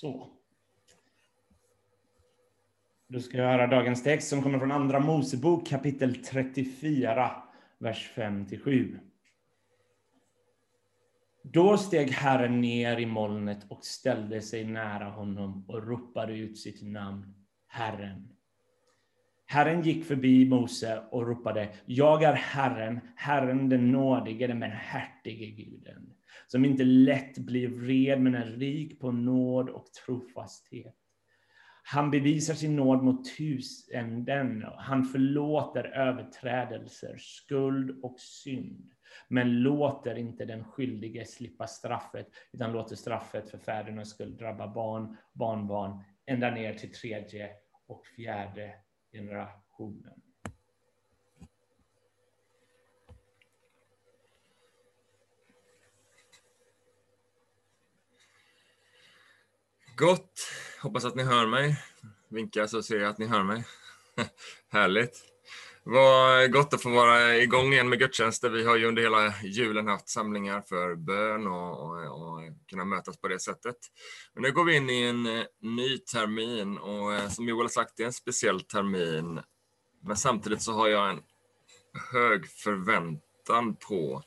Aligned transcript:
Så. 0.00 0.28
Då 3.08 3.20
ska 3.20 3.36
jag 3.38 3.44
höra 3.44 3.66
dagens 3.66 4.02
text 4.02 4.28
som 4.28 4.42
kommer 4.42 4.58
från 4.58 4.72
Andra 4.72 5.00
Mosebok 5.00 5.66
kapitel 5.66 6.14
34, 6.24 7.42
vers 7.78 8.12
5-7. 8.14 8.98
Då 11.42 11.78
steg 11.78 12.10
Herren 12.10 12.60
ner 12.60 12.98
i 12.98 13.06
molnet 13.06 13.66
och 13.68 13.84
ställde 13.84 14.40
sig 14.40 14.64
nära 14.64 15.10
honom 15.10 15.64
och 15.68 15.86
ropade 15.86 16.32
ut 16.32 16.58
sitt 16.58 16.82
namn, 16.82 17.34
Herren. 17.66 18.28
Herren 19.50 19.82
gick 19.82 20.04
förbi 20.04 20.48
Mose 20.48 21.02
och 21.10 21.26
ropade, 21.26 21.68
jag 21.86 22.22
är 22.22 22.32
Herren, 22.32 23.00
Herren 23.16 23.68
den 23.68 23.92
nådige, 23.92 24.46
den 24.46 24.60
barmhärtige 24.60 25.46
Guden, 25.46 26.14
som 26.46 26.64
inte 26.64 26.84
lätt 26.84 27.38
blir 27.38 27.68
vred 27.68 28.20
men 28.20 28.34
är 28.34 28.46
rik 28.46 29.00
på 29.00 29.12
nåd 29.12 29.68
och 29.68 29.86
trofasthet. 29.92 30.94
Han 31.82 32.10
bevisar 32.10 32.54
sin 32.54 32.76
nåd 32.76 33.02
mot 33.02 33.36
tusenden, 33.36 34.64
han 34.78 35.04
förlåter 35.04 35.84
överträdelser, 35.84 37.16
skuld 37.18 38.00
och 38.02 38.20
synd, 38.20 38.90
men 39.28 39.62
låter 39.62 40.18
inte 40.18 40.44
den 40.44 40.64
skyldige 40.64 41.24
slippa 41.24 41.66
straffet, 41.66 42.26
utan 42.52 42.72
låter 42.72 42.96
straffet 42.96 43.50
för 43.50 43.58
fädernas 43.58 44.10
skull 44.10 44.36
drabba 44.36 44.68
barn, 44.68 45.16
barnbarn, 45.32 46.04
ända 46.26 46.50
ner 46.50 46.74
till 46.74 46.92
tredje 46.92 47.50
och 47.88 48.06
fjärde 48.06 48.74
generationen. 49.12 50.22
Gott. 59.96 60.32
Hoppas 60.82 61.04
att 61.04 61.14
ni 61.14 61.22
hör 61.22 61.46
mig. 61.46 61.84
Vinka 62.28 62.68
så 62.68 62.82
ser 62.82 62.96
jag 62.96 63.10
att 63.10 63.18
ni 63.18 63.26
hör 63.26 63.42
mig. 63.42 63.64
Härligt. 64.68 65.24
Vad 65.84 66.52
gott 66.52 66.74
att 66.74 66.82
få 66.82 66.90
vara 66.90 67.36
igång 67.36 67.72
igen 67.72 67.88
med 67.88 67.98
gudstjänster. 67.98 68.50
Vi 68.50 68.64
har 68.64 68.76
ju 68.76 68.86
under 68.86 69.02
hela 69.02 69.34
julen 69.42 69.86
haft 69.86 70.08
samlingar 70.08 70.60
för 70.60 70.94
bön 70.94 71.46
och, 71.46 71.82
och, 71.82 71.96
och 71.96 72.40
kunna 72.70 72.84
mötas 72.84 73.20
på 73.20 73.28
det 73.28 73.40
sättet. 73.40 73.76
Men 74.34 74.42
nu 74.42 74.52
går 74.52 74.64
vi 74.64 74.76
in 74.76 74.90
i 74.90 75.02
en 75.02 75.26
eh, 75.26 75.44
ny 75.60 75.98
termin 75.98 76.78
och 76.78 77.14
eh, 77.14 77.28
som 77.28 77.48
Joel 77.48 77.64
har 77.64 77.68
sagt, 77.68 77.92
det 77.96 78.02
är 78.02 78.06
en 78.06 78.12
speciell 78.12 78.60
termin. 78.60 79.40
Men 80.02 80.16
samtidigt 80.16 80.62
så 80.62 80.72
har 80.72 80.88
jag 80.88 81.10
en 81.10 81.20
hög 82.12 82.46
förväntan 82.46 83.76
på 83.88 84.22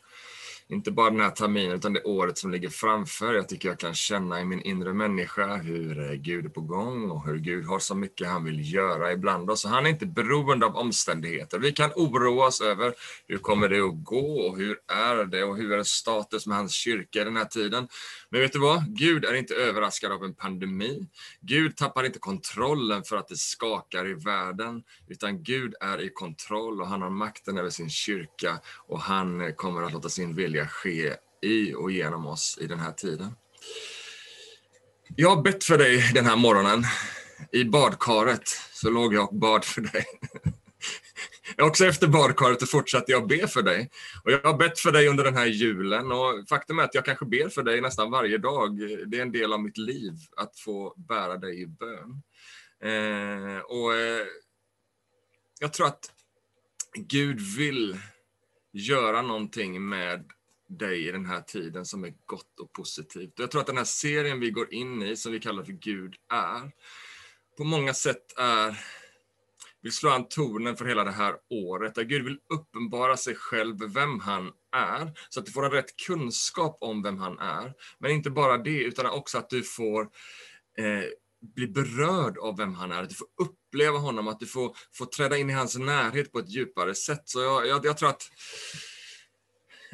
inte 0.67 0.91
bara 0.91 1.09
den 1.09 1.19
här 1.19 1.29
terminen 1.29 1.75
utan 1.75 1.93
det 1.93 2.03
året 2.03 2.37
som 2.37 2.51
ligger 2.51 2.69
framför. 2.69 3.33
Jag 3.33 3.49
tycker 3.49 3.69
jag 3.69 3.79
kan 3.79 3.93
känna 3.93 4.41
i 4.41 4.45
min 4.45 4.61
inre 4.61 4.93
människa 4.93 5.55
hur 5.55 6.11
eh, 6.11 6.13
Gud 6.13 6.45
är 6.45 6.49
på 6.49 6.61
gång 6.61 7.11
och 7.11 7.25
hur 7.25 7.37
Gud 7.37 7.65
har 7.65 7.79
så 7.79 7.95
mycket 7.95 8.27
han 8.27 8.43
vill 8.43 8.73
göra 8.73 9.11
ibland 9.11 9.49
oss. 9.49 9.65
Han 9.65 9.85
är 9.85 9.89
inte 9.89 10.05
beroende 10.05 10.65
av 10.65 10.75
omständigheter. 10.75 11.59
Vi 11.59 11.71
kan 11.71 11.91
oroa 11.95 12.47
oss 12.47 12.61
över 12.61 12.93
hur 13.27 13.37
kommer 13.37 13.69
det 13.69 13.79
att 13.79 14.03
gå 14.03 14.47
och 14.47 14.57
hur 14.57 14.77
är 14.87 15.25
det 15.25 15.43
och 15.43 15.57
hur 15.57 15.71
är 15.71 15.83
status 15.83 16.47
med 16.47 16.57
hans 16.57 16.73
kyrka 16.73 17.21
i 17.21 17.23
den 17.23 17.37
här 17.37 17.45
tiden. 17.45 17.87
Men 18.33 18.41
vet 18.41 18.53
du 18.53 18.59
vad? 18.59 18.97
Gud 18.97 19.25
är 19.25 19.33
inte 19.33 19.53
överraskad 19.53 20.11
av 20.11 20.23
en 20.23 20.33
pandemi. 20.35 21.07
Gud 21.41 21.77
tappar 21.77 22.03
inte 22.03 22.19
kontrollen 22.19 23.03
för 23.03 23.17
att 23.17 23.27
det 23.27 23.37
skakar 23.37 24.07
i 24.07 24.13
världen, 24.13 24.83
utan 25.07 25.43
Gud 25.43 25.73
är 25.81 26.01
i 26.01 26.09
kontroll 26.09 26.81
och 26.81 26.87
han 26.87 27.01
har 27.01 27.09
makten 27.09 27.57
över 27.57 27.69
sin 27.69 27.89
kyrka 27.89 28.59
och 28.87 28.99
han 28.99 29.53
kommer 29.55 29.83
att 29.83 29.93
låta 29.93 30.09
sin 30.09 30.35
vilja 30.35 30.43
vilja 30.53 30.67
ske 30.67 31.13
i 31.41 31.73
och 31.73 31.91
genom 31.91 32.27
oss 32.27 32.57
i 32.61 32.67
den 32.67 32.79
här 32.79 32.91
tiden. 32.91 33.31
Jag 35.15 35.35
har 35.35 35.41
bett 35.41 35.63
för 35.63 35.77
dig 35.77 36.11
den 36.13 36.25
här 36.25 36.35
morgonen. 36.35 36.83
I 37.51 37.63
badkaret 37.63 38.47
så 38.73 38.89
låg 38.89 39.13
jag 39.13 39.29
och 39.29 39.35
bad 39.35 39.65
för 39.65 39.81
dig. 39.81 40.05
Också 41.57 41.85
efter 41.85 42.07
badkaret 42.07 42.59
så 42.59 42.65
fortsatte 42.65 43.11
jag 43.11 43.27
be 43.27 43.47
för 43.47 43.61
dig. 43.61 43.89
Och 44.23 44.31
jag 44.31 44.43
har 44.43 44.57
bett 44.57 44.79
för 44.79 44.91
dig 44.91 45.07
under 45.07 45.23
den 45.23 45.35
här 45.35 45.45
julen 45.45 46.11
och 46.11 46.49
faktum 46.49 46.79
är 46.79 46.83
att 46.83 46.95
jag 46.95 47.05
kanske 47.05 47.25
ber 47.25 47.49
för 47.49 47.63
dig 47.63 47.81
nästan 47.81 48.11
varje 48.11 48.37
dag. 48.37 48.79
Det 49.07 49.17
är 49.17 49.21
en 49.21 49.31
del 49.31 49.53
av 49.53 49.61
mitt 49.61 49.77
liv 49.77 50.13
att 50.37 50.59
få 50.59 50.93
bära 50.97 51.37
dig 51.37 51.61
i 51.61 51.67
bön. 51.67 52.23
Eh, 52.83 53.59
och 53.59 53.95
eh, 53.95 54.25
jag 55.59 55.73
tror 55.73 55.87
att 55.87 56.11
Gud 56.95 57.41
vill 57.57 57.97
göra 58.71 59.21
någonting 59.21 59.89
med 59.89 60.31
dig 60.67 61.07
i 61.07 61.11
den 61.11 61.25
här 61.25 61.41
tiden 61.41 61.85
som 61.85 62.03
är 62.03 62.13
gott 62.25 62.59
och 62.59 62.73
positivt. 62.73 63.33
Jag 63.35 63.51
tror 63.51 63.61
att 63.61 63.67
den 63.67 63.77
här 63.77 63.83
serien 63.83 64.39
vi 64.39 64.51
går 64.51 64.73
in 64.73 65.03
i, 65.03 65.15
som 65.15 65.31
vi 65.31 65.39
kallar 65.39 65.63
för 65.63 65.71
Gud 65.71 66.15
är, 66.29 66.71
på 67.57 67.63
många 67.63 67.93
sätt 67.93 68.37
är 68.37 68.79
vill 69.83 69.91
slå 69.91 70.09
an 70.09 70.27
tonen 70.29 70.77
för 70.77 70.85
hela 70.85 71.03
det 71.03 71.11
här 71.11 71.35
året, 71.49 71.95
där 71.95 72.03
Gud 72.03 72.23
vill 72.23 72.39
uppenbara 72.49 73.17
sig 73.17 73.35
själv, 73.35 73.93
vem 73.93 74.19
han 74.19 74.51
är, 74.75 75.11
så 75.29 75.39
att 75.39 75.45
du 75.45 75.51
får 75.51 75.65
en 75.65 75.71
rätt 75.71 75.97
kunskap 76.07 76.77
om 76.81 77.03
vem 77.03 77.17
han 77.17 77.39
är. 77.39 77.73
Men 77.99 78.11
inte 78.11 78.29
bara 78.29 78.57
det, 78.57 78.83
utan 78.83 79.05
också 79.05 79.37
att 79.37 79.49
du 79.49 79.63
får 79.63 80.01
eh, 80.77 81.03
bli 81.55 81.67
berörd 81.67 82.37
av 82.37 82.57
vem 82.57 82.73
han 82.73 82.91
är, 82.91 83.03
att 83.03 83.09
du 83.09 83.15
får 83.15 83.27
uppleva 83.41 83.97
honom, 83.97 84.27
att 84.27 84.39
du 84.39 84.45
får, 84.45 84.75
får 84.93 85.05
träda 85.05 85.37
in 85.37 85.49
i 85.49 85.53
hans 85.53 85.77
närhet 85.77 86.31
på 86.31 86.39
ett 86.39 86.49
djupare 86.49 86.95
sätt. 86.95 87.21
Så 87.25 87.41
jag, 87.41 87.67
jag, 87.67 87.85
jag 87.85 87.97
tror 87.97 88.09
att 88.09 88.29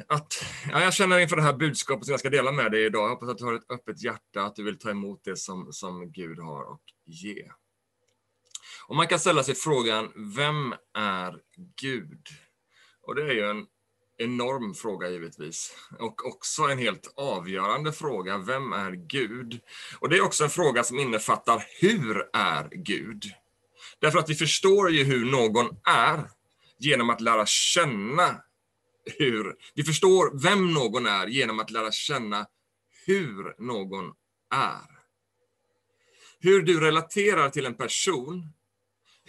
att, 0.08 0.44
ja, 0.70 0.82
jag 0.82 0.94
känner 0.94 1.18
inför 1.18 1.36
det 1.36 1.42
här 1.42 1.56
budskapet 1.56 2.04
som 2.04 2.12
jag 2.12 2.20
ska 2.20 2.30
dela 2.30 2.52
med 2.52 2.72
dig 2.72 2.84
idag. 2.84 3.04
Jag 3.04 3.08
hoppas 3.08 3.28
att 3.28 3.38
du 3.38 3.44
har 3.44 3.54
ett 3.54 3.70
öppet 3.70 4.02
hjärta, 4.02 4.42
att 4.42 4.56
du 4.56 4.62
vill 4.62 4.78
ta 4.78 4.90
emot 4.90 5.20
det 5.24 5.36
som, 5.36 5.72
som 5.72 6.12
Gud 6.12 6.38
har 6.38 6.72
att 6.72 6.80
ge. 7.06 7.50
Och 8.90 8.96
man 8.96 9.08
kan 9.08 9.20
ställa 9.20 9.42
sig 9.42 9.54
frågan, 9.54 10.12
vem 10.36 10.74
är 10.94 11.38
Gud? 11.80 12.26
Och 13.02 13.14
det 13.14 13.22
är 13.22 13.32
ju 13.32 13.50
en 13.50 13.66
enorm 14.18 14.74
fråga 14.74 15.08
givetvis. 15.08 15.76
Och 15.98 16.26
också 16.26 16.62
en 16.62 16.78
helt 16.78 17.12
avgörande 17.16 17.92
fråga, 17.92 18.38
vem 18.38 18.72
är 18.72 18.90
Gud? 18.90 19.60
Och 20.00 20.08
det 20.08 20.16
är 20.16 20.22
också 20.22 20.44
en 20.44 20.50
fråga 20.50 20.84
som 20.84 20.98
innefattar, 20.98 21.64
hur 21.80 22.30
är 22.32 22.68
Gud? 22.70 23.24
Därför 24.00 24.18
att 24.18 24.30
vi 24.30 24.34
förstår 24.34 24.90
ju 24.90 25.04
hur 25.04 25.24
någon 25.24 25.76
är 25.84 26.30
genom 26.78 27.10
att 27.10 27.20
lära 27.20 27.46
känna 27.46 28.42
hur, 29.18 29.56
vi 29.74 29.82
förstår 29.82 30.42
vem 30.42 30.74
någon 30.74 31.06
är 31.06 31.26
genom 31.26 31.60
att 31.60 31.70
lära 31.70 31.92
känna 31.92 32.46
hur 33.06 33.54
någon 33.58 34.04
är. 34.54 35.00
Hur 36.40 36.62
du 36.62 36.80
relaterar 36.80 37.50
till 37.50 37.66
en 37.66 37.74
person, 37.74 38.52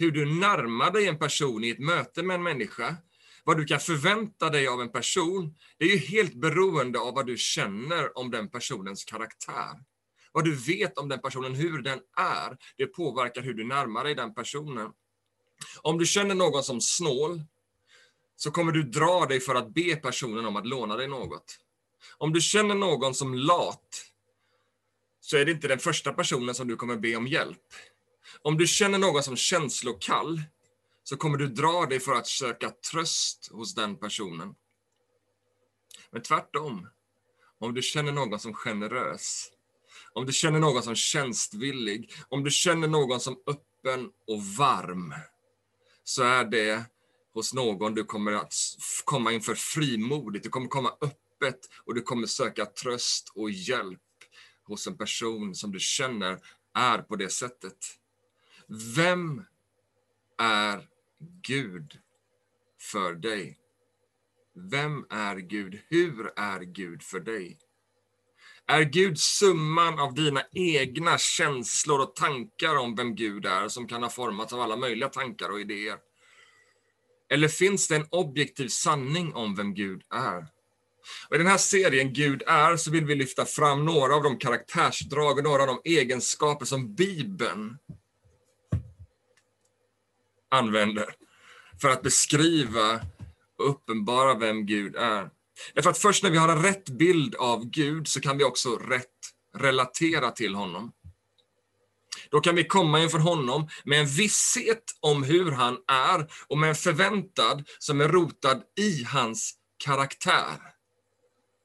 hur 0.02 0.10
du 0.10 0.26
närmar 0.26 0.90
dig 0.90 1.08
en 1.08 1.18
person 1.18 1.64
i 1.64 1.70
ett 1.70 1.78
möte 1.78 2.22
med 2.22 2.34
en 2.34 2.42
människa, 2.42 2.96
vad 3.44 3.56
du 3.56 3.64
kan 3.64 3.80
förvänta 3.80 4.50
dig 4.50 4.68
av 4.68 4.80
en 4.80 4.92
person, 4.92 5.54
det 5.78 5.84
är 5.84 5.88
ju 5.88 5.96
helt 5.96 6.34
beroende 6.34 6.98
av 6.98 7.14
vad 7.14 7.26
du 7.26 7.36
känner 7.36 8.18
om 8.18 8.30
den 8.30 8.50
personens 8.50 9.04
karaktär. 9.04 9.84
Vad 10.32 10.44
du 10.44 10.54
vet 10.54 10.98
om 10.98 11.08
den 11.08 11.20
personen, 11.20 11.54
hur 11.54 11.82
den 11.82 11.98
är, 12.16 12.56
det 12.76 12.86
påverkar 12.86 13.42
hur 13.42 13.54
du 13.54 13.64
närmar 13.64 14.04
dig 14.04 14.14
den 14.14 14.34
personen. 14.34 14.90
Om 15.82 15.98
du 15.98 16.06
känner 16.06 16.34
någon 16.34 16.62
som 16.62 16.80
snål, 16.80 17.42
så 18.36 18.50
kommer 18.50 18.72
du 18.72 18.82
dra 18.82 19.26
dig 19.26 19.40
för 19.40 19.54
att 19.54 19.74
be 19.74 19.96
personen 19.96 20.46
om 20.46 20.56
att 20.56 20.66
låna 20.66 20.96
dig 20.96 21.08
något. 21.08 21.58
Om 22.18 22.32
du 22.32 22.40
känner 22.40 22.74
någon 22.74 23.14
som 23.14 23.34
lat, 23.34 24.04
så 25.20 25.36
är 25.36 25.44
det 25.44 25.52
inte 25.52 25.68
den 25.68 25.78
första 25.78 26.12
personen 26.12 26.54
som 26.54 26.68
du 26.68 26.76
kommer 26.76 26.96
be 26.96 27.16
om 27.16 27.26
hjälp. 27.26 27.58
Om 28.42 28.56
du 28.56 28.66
känner 28.66 28.98
någon 28.98 29.22
som 29.22 29.36
känslokall, 29.36 30.42
så 31.04 31.16
kommer 31.16 31.38
du 31.38 31.46
dra 31.46 31.86
dig 31.86 32.00
för 32.00 32.12
att 32.12 32.26
söka 32.26 32.70
tröst 32.70 33.48
hos 33.52 33.74
den 33.74 33.96
personen. 33.96 34.54
Men 36.10 36.22
tvärtom, 36.22 36.88
om 37.58 37.74
du 37.74 37.82
känner 37.82 38.12
någon 38.12 38.40
som 38.40 38.54
generös, 38.54 39.50
om 40.12 40.26
du 40.26 40.32
känner 40.32 40.58
någon 40.58 40.82
som 40.82 40.94
tjänstvillig, 40.94 42.12
om 42.28 42.44
du 42.44 42.50
känner 42.50 42.88
någon 42.88 43.20
som 43.20 43.36
öppen 43.46 44.10
och 44.26 44.42
varm, 44.42 45.14
så 46.04 46.22
är 46.22 46.44
det 46.44 46.84
hos 47.34 47.54
någon, 47.54 47.94
du 47.94 48.04
kommer 48.04 48.32
att 48.32 48.54
komma 49.04 49.32
inför 49.32 49.54
frimodigt, 49.54 50.44
du 50.44 50.50
kommer 50.50 50.68
komma 50.68 50.92
öppet 51.00 51.58
och 51.84 51.94
du 51.94 52.02
kommer 52.02 52.26
söka 52.26 52.66
tröst 52.66 53.32
och 53.34 53.50
hjälp 53.50 54.00
hos 54.64 54.86
en 54.86 54.96
person 54.96 55.54
som 55.54 55.72
du 55.72 55.80
känner 55.80 56.38
är 56.74 56.98
på 56.98 57.16
det 57.16 57.30
sättet. 57.30 57.76
Vem 58.96 59.44
är 60.38 60.88
Gud 61.42 61.98
för 62.80 63.14
dig? 63.14 63.58
Vem 64.54 65.06
är 65.10 65.36
Gud? 65.36 65.80
Hur 65.88 66.32
är 66.36 66.60
Gud 66.60 67.02
för 67.02 67.20
dig? 67.20 67.58
Är 68.66 68.82
Gud 68.82 69.18
summan 69.18 69.98
av 69.98 70.14
dina 70.14 70.42
egna 70.52 71.18
känslor 71.18 72.00
och 72.00 72.14
tankar 72.14 72.76
om 72.76 72.94
vem 72.94 73.14
Gud 73.14 73.46
är, 73.46 73.68
som 73.68 73.88
kan 73.88 74.02
ha 74.02 74.10
formats 74.10 74.52
av 74.52 74.60
alla 74.60 74.76
möjliga 74.76 75.08
tankar 75.08 75.48
och 75.48 75.60
idéer? 75.60 75.98
Eller 77.30 77.48
finns 77.48 77.88
det 77.88 77.96
en 77.96 78.06
objektiv 78.10 78.68
sanning 78.68 79.34
om 79.34 79.54
vem 79.54 79.74
Gud 79.74 80.02
är? 80.14 80.46
Och 81.28 81.34
I 81.34 81.38
den 81.38 81.46
här 81.46 81.58
serien 81.58 82.12
Gud 82.12 82.42
är 82.46 82.76
så 82.76 82.90
vill 82.90 83.04
vi 83.04 83.14
lyfta 83.14 83.44
fram 83.44 83.84
några 83.84 84.14
av 84.14 84.22
de 84.22 84.38
karaktärsdrag 84.38 85.38
och 85.38 85.44
några 85.44 85.62
av 85.62 85.68
de 85.68 85.80
egenskaper 85.84 86.66
som 86.66 86.94
Bibeln 86.94 87.78
använder 90.52 91.14
för 91.80 91.88
att 91.88 92.02
beskriva 92.02 93.00
och 93.58 93.70
uppenbara 93.70 94.34
vem 94.34 94.66
Gud 94.66 94.96
är. 94.96 95.30
Därför 95.74 95.90
att 95.90 95.98
först 95.98 96.22
när 96.22 96.30
vi 96.30 96.38
har 96.38 96.48
en 96.48 96.62
rätt 96.62 96.88
bild 96.88 97.34
av 97.34 97.64
Gud 97.64 98.08
så 98.08 98.20
kan 98.20 98.38
vi 98.38 98.44
också 98.44 98.76
rätt 98.76 99.06
relatera 99.58 100.30
till 100.30 100.54
honom. 100.54 100.92
Då 102.30 102.40
kan 102.40 102.54
vi 102.54 102.64
komma 102.64 103.00
inför 103.00 103.18
honom 103.18 103.68
med 103.84 104.00
en 104.00 104.06
visshet 104.06 104.84
om 105.00 105.22
hur 105.22 105.50
han 105.50 105.78
är 105.88 106.26
och 106.46 106.58
med 106.58 106.68
en 106.68 106.74
förväntad 106.74 107.68
som 107.78 108.00
är 108.00 108.08
rotad 108.08 108.62
i 108.80 109.04
hans 109.04 109.54
karaktär. 109.84 110.58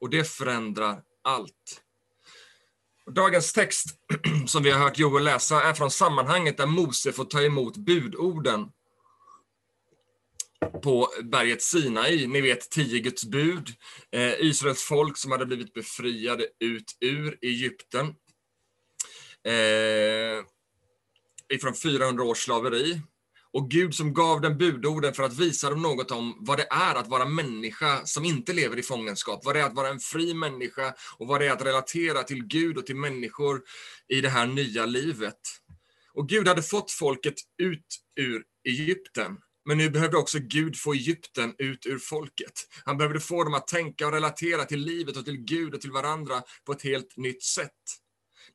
Och 0.01 0.09
det 0.09 0.23
förändrar 0.23 1.01
allt. 1.23 1.81
Dagens 3.11 3.53
text 3.53 3.85
som 4.47 4.63
vi 4.63 4.71
har 4.71 4.79
hört 4.79 4.97
Joel 4.97 5.23
läsa 5.23 5.63
är 5.63 5.73
från 5.73 5.91
sammanhanget 5.91 6.57
där 6.57 6.65
Mose 6.65 7.11
får 7.11 7.25
ta 7.25 7.41
emot 7.41 7.77
budorden 7.77 8.69
på 10.83 11.07
berget 11.23 11.61
Sinai. 11.61 12.27
Ni 12.27 12.41
vet 12.41 12.69
tio 12.69 12.99
Guds 12.99 13.25
bud. 13.25 13.69
Eh, 14.11 14.33
Israels 14.39 14.83
folk 14.83 15.17
som 15.17 15.31
hade 15.31 15.45
blivit 15.45 15.73
befriade 15.73 16.47
ut 16.59 16.97
ur 16.99 17.37
Egypten. 17.41 18.05
Eh, 19.47 20.43
ifrån 21.53 21.73
400 21.75 22.23
års 22.23 22.37
slaveri. 22.37 23.01
Och 23.53 23.71
Gud 23.71 23.95
som 23.95 24.13
gav 24.13 24.41
dem 24.41 24.57
budorden 24.57 25.13
för 25.13 25.23
att 25.23 25.39
visa 25.39 25.69
dem 25.69 25.81
något 25.81 26.11
om 26.11 26.37
vad 26.39 26.57
det 26.57 26.67
är 26.69 26.95
att 26.95 27.07
vara 27.07 27.25
människa 27.25 28.05
som 28.05 28.25
inte 28.25 28.53
lever 28.53 28.79
i 28.79 28.83
fångenskap. 28.83 29.45
Vad 29.45 29.55
det 29.55 29.59
är 29.59 29.65
att 29.65 29.75
vara 29.75 29.89
en 29.89 29.99
fri 29.99 30.33
människa 30.33 30.93
och 31.17 31.27
vad 31.27 31.41
det 31.41 31.47
är 31.47 31.51
att 31.51 31.65
relatera 31.65 32.23
till 32.23 32.43
Gud 32.43 32.77
och 32.77 32.85
till 32.85 32.95
människor 32.95 33.61
i 34.07 34.21
det 34.21 34.29
här 34.29 34.47
nya 34.47 34.85
livet. 34.85 35.39
Och 36.13 36.29
Gud 36.29 36.47
hade 36.47 36.63
fått 36.63 36.91
folket 36.91 37.35
ut 37.57 37.85
ur 38.15 38.43
Egypten. 38.67 39.37
Men 39.67 39.77
nu 39.77 39.89
behövde 39.89 40.17
också 40.17 40.39
Gud 40.39 40.77
få 40.77 40.93
Egypten 40.93 41.55
ut 41.57 41.85
ur 41.85 41.99
folket. 41.99 42.67
Han 42.85 42.97
behövde 42.97 43.19
få 43.19 43.43
dem 43.43 43.53
att 43.53 43.67
tänka 43.67 44.07
och 44.07 44.13
relatera 44.13 44.65
till 44.65 44.79
livet 44.79 45.17
och 45.17 45.25
till 45.25 45.37
Gud 45.37 45.73
och 45.73 45.81
till 45.81 45.91
varandra 45.91 46.43
på 46.65 46.71
ett 46.71 46.81
helt 46.81 47.17
nytt 47.17 47.43
sätt. 47.43 47.71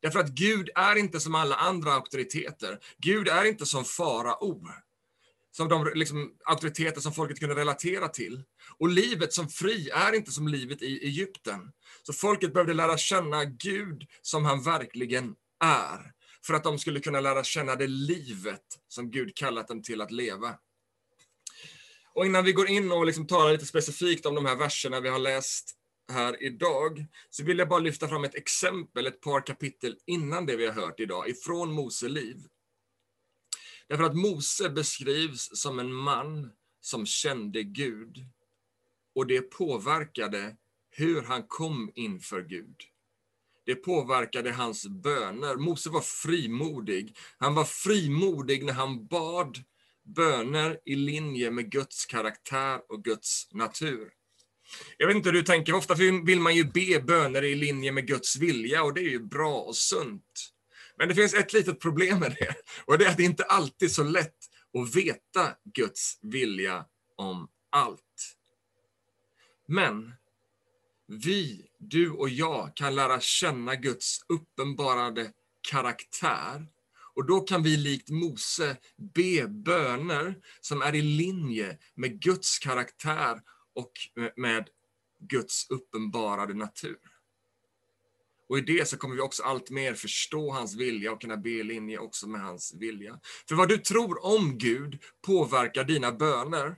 Därför 0.03 0.21
att 0.21 0.29
Gud 0.29 0.71
är 0.75 0.97
inte 0.97 1.21
som 1.21 1.35
alla 1.35 1.55
andra 1.55 1.93
auktoriteter. 1.93 2.79
Gud 2.99 3.29
är 3.29 3.45
inte 3.45 3.67
som 3.67 3.85
farao. 3.85 4.69
Som 5.51 5.69
de 5.69 5.91
liksom, 5.95 6.33
auktoriteter 6.45 7.01
som 7.01 7.13
folket 7.13 7.41
kunde 7.41 7.55
relatera 7.55 8.09
till. 8.09 8.43
Och 8.79 8.89
livet 8.89 9.33
som 9.33 9.49
fri 9.49 9.91
är 9.91 10.13
inte 10.15 10.33
som 10.33 10.49
livet 10.49 10.83
i 10.83 11.07
Egypten. 11.07 11.73
Så 12.03 12.13
folket 12.13 12.53
behövde 12.53 12.75
lära 12.75 12.99
känna 12.99 13.45
Gud 13.45 14.07
som 14.23 14.45
han 14.45 14.63
verkligen 14.63 15.35
är. 15.65 16.13
För 16.47 16.55
att 16.55 16.65
de 16.65 16.79
skulle 16.79 17.01
kunna 17.01 17.21
lära 17.21 17.45
känna 17.45 17.77
det 17.77 17.87
livet 17.87 18.65
som 18.89 19.11
Gud 19.11 19.37
kallat 19.37 19.69
dem 19.69 19.83
till 19.83 20.01
att 20.01 20.11
leva. 20.11 20.55
Och 22.15 22.27
innan 22.27 22.45
vi 22.45 22.53
går 22.53 22.69
in 22.69 22.93
och 22.93 23.07
liksom 23.07 23.27
talar 23.27 23.53
lite 23.53 23.67
specifikt 23.67 24.27
om 24.27 24.35
de 24.35 24.47
här 24.47 24.57
verserna 24.57 25.01
vi 25.01 25.09
har 25.09 25.19
läst 25.19 25.77
här 26.13 26.43
idag, 26.43 27.07
så 27.31 27.45
vill 27.45 27.59
jag 27.59 27.69
bara 27.69 27.81
lyfta 27.81 28.09
fram 28.09 28.25
ett 28.25 28.35
exempel, 28.35 29.07
ett 29.07 29.21
par 29.21 29.47
kapitel 29.47 29.99
innan 30.07 30.47
det 30.47 30.57
vi 30.57 30.67
har 30.67 30.73
hört 30.73 31.01
idag, 31.01 31.29
ifrån 31.29 31.73
Mose 31.73 32.09
liv. 32.09 32.37
Därför 33.89 34.05
att 34.05 34.17
Mose 34.17 34.71
beskrivs 34.71 35.51
som 35.61 35.79
en 35.79 35.93
man 35.93 36.53
som 36.81 37.07
kände 37.07 37.63
Gud, 37.63 38.27
och 39.15 39.27
det 39.27 39.43
påverkade 39.43 40.57
hur 40.91 41.23
han 41.23 41.43
kom 41.49 41.93
inför 41.95 42.43
Gud. 42.43 42.77
Det 43.65 43.75
påverkade 43.75 44.53
hans 44.53 44.87
böner. 44.87 45.57
Mose 45.57 45.91
var 45.91 46.01
frimodig. 46.01 47.17
Han 47.39 47.55
var 47.55 47.65
frimodig 47.65 48.65
när 48.65 48.73
han 48.73 49.07
bad 49.07 49.59
böner 50.05 50.79
i 50.85 50.97
linje 50.97 51.51
med 51.51 51.71
Guds 51.71 52.07
karaktär 52.07 52.81
och 52.89 53.05
Guds 53.05 53.49
natur. 53.53 54.11
Jag 54.97 55.07
vet 55.07 55.17
inte 55.17 55.29
hur 55.29 55.35
du 55.35 55.43
tänker, 55.43 55.75
ofta 55.75 55.95
vill 56.25 56.41
man 56.41 56.55
ju 56.55 56.65
be 56.65 57.01
böner 57.01 57.45
i 57.45 57.55
linje 57.55 57.93
med 57.93 58.07
Guds 58.07 58.37
vilja 58.37 58.83
och 58.83 58.95
det 58.95 59.01
är 59.01 59.11
ju 59.11 59.21
bra 59.21 59.61
och 59.61 59.77
sunt. 59.77 60.53
Men 60.97 61.09
det 61.09 61.15
finns 61.15 61.35
ett 61.35 61.53
litet 61.53 61.81
problem 61.81 62.19
med 62.19 62.37
det 62.39 62.55
och 62.85 62.99
det 62.99 63.05
är 63.05 63.11
att 63.11 63.17
det 63.17 63.23
inte 63.23 63.45
alltid 63.45 63.89
är 63.89 63.93
så 63.93 64.05
lätt 64.05 64.37
att 64.79 64.95
veta 64.95 65.49
Guds 65.75 66.19
vilja 66.23 66.85
om 67.17 67.49
allt. 67.71 68.37
Men 69.69 70.15
vi, 71.07 71.67
du 71.79 72.11
och 72.11 72.29
jag, 72.29 72.77
kan 72.77 72.95
lära 72.95 73.21
känna 73.21 73.75
Guds 73.75 74.21
uppenbarade 74.29 75.33
karaktär 75.71 76.67
och 77.15 77.27
då 77.27 77.41
kan 77.41 77.63
vi 77.63 77.77
likt 77.77 78.11
Mose 78.11 78.77
be 79.15 79.49
böner 79.49 80.35
som 80.61 80.83
är 80.83 80.95
i 80.95 81.03
linje 81.03 81.79
med 81.95 82.21
Guds 82.21 82.59
karaktär 82.59 83.41
och 83.75 83.93
med 84.37 84.69
Guds 85.21 85.71
uppenbarade 85.71 86.55
natur. 86.55 86.99
Och 88.49 88.59
i 88.59 88.61
det 88.61 88.89
så 88.89 88.97
kommer 88.97 89.15
vi 89.15 89.21
också 89.21 89.43
allt 89.43 89.71
mer 89.71 89.95
förstå 89.95 90.51
hans 90.51 90.77
vilja 90.77 91.13
och 91.13 91.21
kunna 91.21 91.37
be 91.37 91.51
i 91.51 91.63
linje 91.63 91.99
också 91.99 92.29
med 92.29 92.41
hans 92.41 92.75
vilja. 92.75 93.21
För 93.49 93.55
vad 93.55 93.69
du 93.69 93.79
tror 93.79 94.25
om 94.27 94.59
Gud 94.59 95.03
påverkar 95.27 95.85
dina 95.85 96.13
böner. 96.13 96.77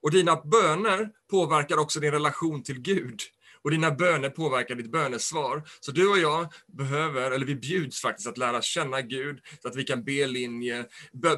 Och 0.00 0.10
dina 0.10 0.36
böner 0.36 1.10
påverkar 1.30 1.78
också 1.78 2.00
din 2.00 2.10
relation 2.10 2.62
till 2.62 2.80
Gud. 2.80 3.20
Och 3.66 3.72
dina 3.72 3.90
böner 3.90 4.30
påverkar 4.30 4.74
ditt 4.74 4.92
bönesvar. 4.92 5.68
Så 5.80 5.92
du 5.92 6.08
och 6.08 6.18
jag 6.18 6.52
behöver, 6.66 7.30
eller 7.30 7.46
vi 7.46 7.56
bjuds 7.56 8.00
faktiskt 8.00 8.28
att 8.28 8.38
lära 8.38 8.62
känna 8.62 9.02
Gud 9.02 9.40
så 9.62 9.68
att 9.68 9.76
vi 9.76 9.84
kan 9.84 10.04
be 10.04 10.26
linje, 10.26 10.86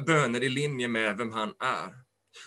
böner 0.05 0.43
i 0.43 0.49
linje 0.49 0.87
med 0.87 1.17
vem 1.17 1.31
han 1.31 1.53
är. 1.59 1.93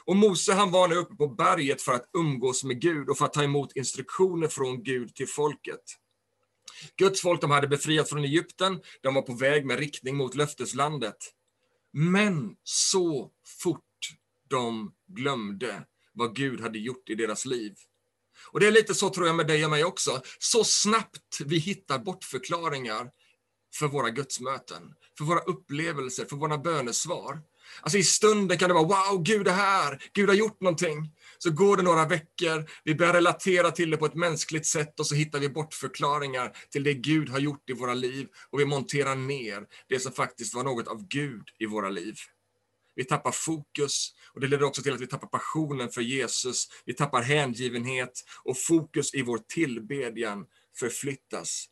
Och 0.05 0.17
Mose 0.17 0.53
han 0.53 0.71
var 0.71 0.89
nu 0.89 0.95
uppe 0.95 1.15
på 1.15 1.29
berget 1.29 1.83
för 1.83 1.93
att 1.93 2.11
umgås 2.19 2.65
med 2.65 2.81
Gud 2.81 3.09
och 3.09 3.19
för 3.19 3.25
att 3.25 3.33
ta 3.33 3.43
emot 3.43 3.77
instruktioner 3.77 4.49
från 4.49 4.83
Gud 4.83 5.15
till 5.15 5.29
folket. 5.29 5.83
Guds 6.97 7.23
folk 7.23 7.41
de 7.41 7.51
hade 7.51 7.69
befriats 7.69 8.11
från 8.11 8.25
Egypten, 8.25 8.81
de 9.01 9.15
var 9.15 9.23
på 9.23 9.35
väg 9.35 9.67
med 9.67 9.79
riktning 9.79 10.17
mot 10.17 10.35
löfteslandet. 10.35 11.17
Men 11.93 12.57
så 12.65 13.31
fort 13.63 13.81
de 14.49 14.93
glömde 15.07 15.87
vad 16.13 16.37
Gud 16.37 16.61
hade 16.61 16.79
gjort 16.79 17.11
i 17.11 17.15
deras 17.15 17.45
liv. 17.47 17.75
Och 18.47 18.61
det 18.61 18.67
är 18.67 18.71
lite 18.71 18.95
så 18.95 19.11
tror 19.11 19.27
jag 19.27 19.37
med 19.37 19.47
dig 19.47 19.65
och 19.65 19.71
mig 19.71 19.85
också. 19.85 20.21
Så 20.39 20.65
snabbt 20.65 21.41
vi 21.45 21.59
hittar 21.59 21.99
bortförklaringar 21.99 23.11
för 23.75 23.89
våra 23.89 24.11
gudsmöten, 24.11 24.83
för 25.19 25.25
våra 25.25 25.41
upplevelser, 25.41 26.25
för 26.25 26.37
våra 26.37 26.59
bönesvar. 26.59 27.41
Alltså 27.81 27.99
i 27.99 28.03
stunden 28.03 28.59
kan 28.59 28.69
det 28.69 28.75
vara 28.75 29.13
wow, 29.13 29.23
Gud 29.23 29.49
är 29.49 29.53
här, 29.53 30.03
Gud 30.13 30.29
har 30.29 30.37
gjort 30.37 30.61
någonting. 30.61 31.11
Så 31.39 31.51
går 31.51 31.77
det 31.77 31.83
några 31.83 32.07
veckor, 32.07 32.71
vi 32.85 32.95
börjar 32.95 33.13
relatera 33.13 33.71
till 33.71 33.91
det 33.91 33.97
på 33.97 34.07
ett 34.07 34.15
mänskligt 34.15 34.67
sätt 34.67 35.01
och 35.01 35.07
så 35.07 35.15
hittar 35.15 35.39
vi 35.39 35.49
bortförklaringar 35.49 36.57
till 36.71 36.85
det 36.85 36.95
Gud 36.95 37.29
har 37.29 37.39
gjort 37.39 37.71
i 37.71 37.73
våra 37.73 37.95
liv 37.95 38.29
och 38.51 38.61
vi 38.61 38.65
monterar 38.65 39.15
ner 39.15 39.67
det 39.89 40.01
som 40.01 40.13
faktiskt 40.13 40.55
var 40.55 40.65
något 40.65 40.89
av 40.89 41.09
Gud 41.09 41.45
i 41.59 41.67
våra 41.67 41.91
liv. 41.91 42.15
Vi 42.97 43.05
tappar 43.05 43.33
fokus 43.33 44.15
och 44.35 44.41
det 44.41 44.49
leder 44.49 44.65
också 44.65 44.83
till 44.83 44.93
att 44.93 45.01
vi 45.01 45.07
tappar 45.07 45.29
passionen 45.29 45.91
för 45.91 46.01
Jesus. 46.01 46.69
Vi 46.85 46.95
tappar 46.95 47.23
hängivenhet 47.23 48.25
och 48.45 48.59
fokus 48.59 49.15
i 49.15 49.23
vår 49.23 49.39
tillbedjan 49.49 50.45
förflyttas. 50.79 51.69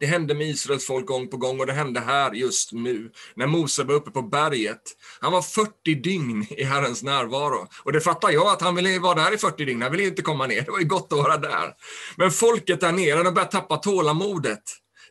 Det 0.00 0.06
hände 0.06 0.34
med 0.34 0.46
Israels 0.46 0.86
folk 0.86 1.06
gång 1.06 1.28
på 1.28 1.36
gång 1.36 1.60
och 1.60 1.66
det 1.66 1.72
hände 1.72 2.00
här 2.00 2.32
just 2.32 2.72
nu, 2.72 3.12
när 3.36 3.46
Mose 3.46 3.84
var 3.84 3.94
uppe 3.94 4.10
på 4.10 4.22
berget. 4.22 4.82
Han 5.20 5.32
var 5.32 5.42
40 5.42 5.94
dygn 5.94 6.46
i 6.50 6.64
Herrens 6.64 7.02
närvaro. 7.02 7.68
Och 7.84 7.92
det 7.92 8.00
fattar 8.00 8.30
jag, 8.30 8.46
att 8.46 8.62
han 8.62 8.74
ville 8.74 8.98
vara 8.98 9.14
där 9.14 9.34
i 9.34 9.38
40 9.38 9.64
dygn. 9.64 9.82
Han 9.82 9.92
ville 9.92 10.04
inte 10.04 10.22
komma 10.22 10.46
ner, 10.46 10.62
det 10.62 10.70
var 10.70 10.78
ju 10.78 10.84
gott 10.84 11.12
att 11.12 11.18
vara 11.18 11.36
där. 11.36 11.74
Men 12.16 12.30
folket 12.30 12.80
där 12.80 12.92
nere, 12.92 13.22
de 13.22 13.34
började 13.34 13.52
tappa 13.52 13.76
tålamodet. 13.76 14.62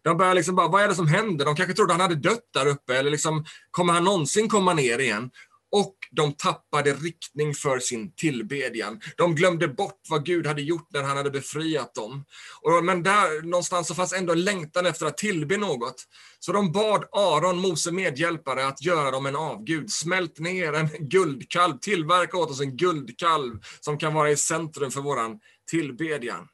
De 0.04 0.18
började 0.18 0.36
liksom 0.36 0.56
bara, 0.56 0.68
vad 0.68 0.84
är 0.84 0.88
det 0.88 0.96
som 0.96 1.08
händer? 1.08 1.46
De 1.46 1.56
kanske 1.56 1.74
trodde 1.74 1.94
han 1.94 2.02
hade 2.02 2.16
dött 2.16 2.50
där 2.54 2.66
uppe, 2.66 2.98
eller 2.98 3.12
liksom, 3.12 3.46
kommer 3.72 3.94
han 3.94 4.04
någonsin 4.04 4.50
komma 4.50 4.74
ner 4.74 5.00
igen? 5.00 5.30
och 5.74 5.96
de 6.12 6.34
tappade 6.34 6.94
riktning 6.94 7.54
för 7.54 7.80
sin 7.80 8.14
tillbedjan. 8.16 9.00
De 9.18 9.36
glömde 9.36 9.68
bort 9.68 10.02
vad 10.10 10.26
Gud 10.26 10.48
hade 10.48 10.62
gjort 10.62 10.88
när 10.94 11.04
han 11.04 11.18
hade 11.18 11.32
befriat 11.32 11.96
dem. 11.96 12.26
Och, 12.62 12.84
men 12.84 13.04
där 13.04 13.42
någonstans 13.42 13.88
så 13.88 13.96
fanns 13.96 14.14
ändå 14.14 14.34
en 14.34 14.44
längtan 14.44 14.86
efter 14.86 15.06
att 15.06 15.18
tillbe 15.18 15.58
något. 15.58 15.96
Så 16.40 16.52
de 16.52 16.72
bad 16.72 17.06
Aron, 17.12 17.58
Mose 17.58 17.92
medhjälpare, 17.92 18.68
att 18.68 18.82
göra 18.82 19.12
dem 19.12 19.26
en 19.26 19.36
avgud. 19.36 19.92
Smält 19.92 20.40
ner 20.40 20.74
en 20.74 20.90
guldkalv, 21.00 21.78
tillverka 21.78 22.38
åt 22.38 22.52
oss 22.52 22.62
en 22.62 22.78
guldkalv 22.78 23.60
som 23.80 23.98
kan 23.98 24.14
vara 24.14 24.32
i 24.32 24.38
centrum 24.38 24.92
för 24.92 25.02
våran 25.02 25.40
tillbedjan. 25.72 26.48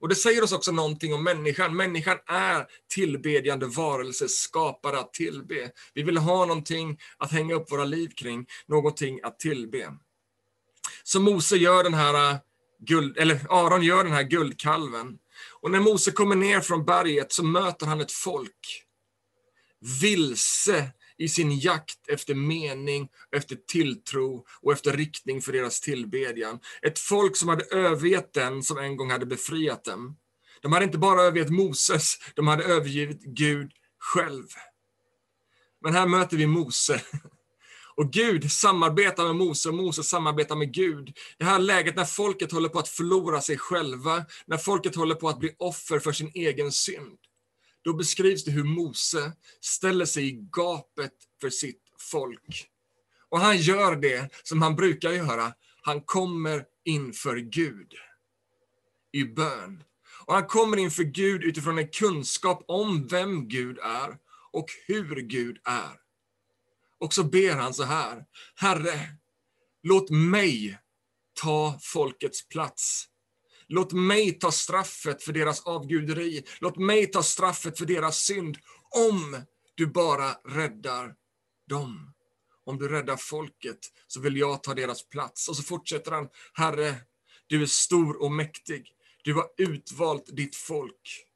Och 0.00 0.08
det 0.08 0.14
säger 0.14 0.44
oss 0.44 0.52
också 0.52 0.72
någonting 0.72 1.14
om 1.14 1.24
människan. 1.24 1.76
Människan 1.76 2.18
är 2.26 2.66
tillbedjande 2.94 3.66
varelse, 3.66 4.28
skapare 4.28 4.98
att 4.98 5.12
tillbe. 5.12 5.70
Vi 5.94 6.02
vill 6.02 6.16
ha 6.16 6.46
någonting 6.46 6.98
att 7.18 7.32
hänga 7.32 7.54
upp 7.54 7.72
våra 7.72 7.84
liv 7.84 8.08
kring, 8.16 8.46
någonting 8.66 9.20
att 9.22 9.38
tillbe. 9.38 9.92
Så 11.02 11.20
Mose 11.20 11.56
gör 11.56 11.84
den 11.84 11.94
här 11.94 12.30
äh, 12.30 12.38
guld, 12.80 13.18
eller 13.18 13.40
Aron 13.48 13.82
gör 13.82 14.04
den 14.04 14.12
här 14.12 14.22
guldkalven. 14.22 15.18
Och 15.60 15.70
när 15.70 15.80
Mose 15.80 16.10
kommer 16.10 16.36
ner 16.36 16.60
från 16.60 16.84
berget 16.84 17.32
så 17.32 17.44
möter 17.44 17.86
han 17.86 18.00
ett 18.00 18.12
folk 18.12 18.84
vilse 20.02 20.90
i 21.20 21.28
sin 21.28 21.58
jakt 21.58 22.08
efter 22.08 22.34
mening, 22.34 23.08
efter 23.36 23.56
tilltro 23.56 24.44
och 24.62 24.72
efter 24.72 24.92
riktning 24.96 25.42
för 25.42 25.52
deras 25.52 25.80
tillbedjan. 25.80 26.58
Ett 26.82 26.98
folk 26.98 27.36
som 27.36 27.48
hade 27.48 27.64
övergett 27.64 28.32
den 28.32 28.62
som 28.62 28.78
en 28.78 28.96
gång 28.96 29.10
hade 29.10 29.26
befriat 29.26 29.84
dem. 29.84 30.16
De 30.62 30.72
hade 30.72 30.84
inte 30.84 30.98
bara 30.98 31.22
övergett 31.22 31.50
Moses, 31.50 32.14
de 32.34 32.46
hade 32.48 32.64
övergivit 32.64 33.22
Gud 33.22 33.72
själv. 33.98 34.46
Men 35.82 35.94
här 35.94 36.06
möter 36.06 36.36
vi 36.36 36.46
Mose. 36.46 37.02
Och 37.96 38.12
Gud 38.12 38.52
samarbetar 38.52 39.24
med 39.24 39.36
Mose 39.36 39.68
och 39.68 39.74
Mose 39.74 40.02
samarbetar 40.02 40.56
med 40.56 40.74
Gud. 40.74 41.16
Det 41.38 41.44
här 41.44 41.58
läget 41.58 41.96
när 41.96 42.04
folket 42.04 42.52
håller 42.52 42.68
på 42.68 42.78
att 42.78 42.88
förlora 42.88 43.40
sig 43.40 43.58
själva, 43.58 44.24
när 44.46 44.56
folket 44.56 44.96
håller 44.96 45.14
på 45.14 45.28
att 45.28 45.38
bli 45.38 45.54
offer 45.58 45.98
för 45.98 46.12
sin 46.12 46.30
egen 46.34 46.72
synd. 46.72 47.18
Då 47.82 47.92
beskrivs 47.92 48.44
det 48.44 48.50
hur 48.50 48.64
Mose 48.64 49.32
ställer 49.60 50.04
sig 50.04 50.28
i 50.28 50.48
gapet 50.52 51.12
för 51.40 51.50
sitt 51.50 51.82
folk. 51.98 52.70
Och 53.28 53.40
han 53.40 53.58
gör 53.58 53.96
det 53.96 54.32
som 54.42 54.62
han 54.62 54.76
brukar 54.76 55.10
göra. 55.10 55.52
Han 55.82 56.00
kommer 56.00 56.64
inför 56.84 57.36
Gud 57.36 57.94
i 59.12 59.24
bön. 59.24 59.84
Och 60.26 60.34
han 60.34 60.46
kommer 60.46 60.76
inför 60.76 61.02
Gud 61.02 61.44
utifrån 61.44 61.78
en 61.78 61.88
kunskap 61.88 62.64
om 62.68 63.06
vem 63.06 63.48
Gud 63.48 63.78
är 63.78 64.18
och 64.52 64.66
hur 64.86 65.20
Gud 65.20 65.58
är. 65.64 66.00
Och 66.98 67.14
så 67.14 67.24
ber 67.24 67.54
han 67.54 67.74
så 67.74 67.84
här. 67.84 68.24
Herre, 68.54 69.16
låt 69.82 70.10
mig 70.10 70.78
ta 71.42 71.78
folkets 71.82 72.48
plats. 72.48 73.09
Låt 73.72 73.92
mig 73.92 74.32
ta 74.32 74.52
straffet 74.52 75.22
för 75.22 75.32
deras 75.32 75.60
avguderi. 75.60 76.44
Låt 76.60 76.76
mig 76.76 77.06
ta 77.06 77.22
straffet 77.22 77.78
för 77.78 77.86
deras 77.86 78.18
synd. 78.18 78.58
Om 78.90 79.42
du 79.74 79.86
bara 79.86 80.32
räddar 80.32 81.14
dem. 81.68 82.12
Om 82.64 82.78
du 82.78 82.88
räddar 82.88 83.16
folket 83.16 83.78
så 84.06 84.20
vill 84.20 84.36
jag 84.36 84.62
ta 84.62 84.74
deras 84.74 85.08
plats. 85.08 85.48
Och 85.48 85.56
så 85.56 85.62
fortsätter 85.62 86.12
han. 86.12 86.28
Herre, 86.52 86.94
du 87.46 87.62
är 87.62 87.66
stor 87.66 88.22
och 88.22 88.32
mäktig. 88.32 88.92
Du 89.24 89.34
har 89.34 89.46
utvalt 89.58 90.36
ditt 90.36 90.56
folk. 90.56 91.26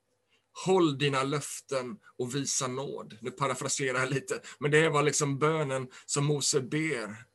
Håll 0.66 0.98
dina 0.98 1.22
löften 1.22 1.96
och 2.18 2.34
visa 2.34 2.66
nåd. 2.66 3.18
Nu 3.20 3.30
parafraserar 3.30 3.98
jag 3.98 4.10
lite, 4.10 4.40
men 4.58 4.70
det 4.70 4.88
var 4.88 5.02
liksom 5.02 5.38
bönen 5.38 5.88
som 6.06 6.24
Mose 6.24 6.60
ber. 6.60 7.33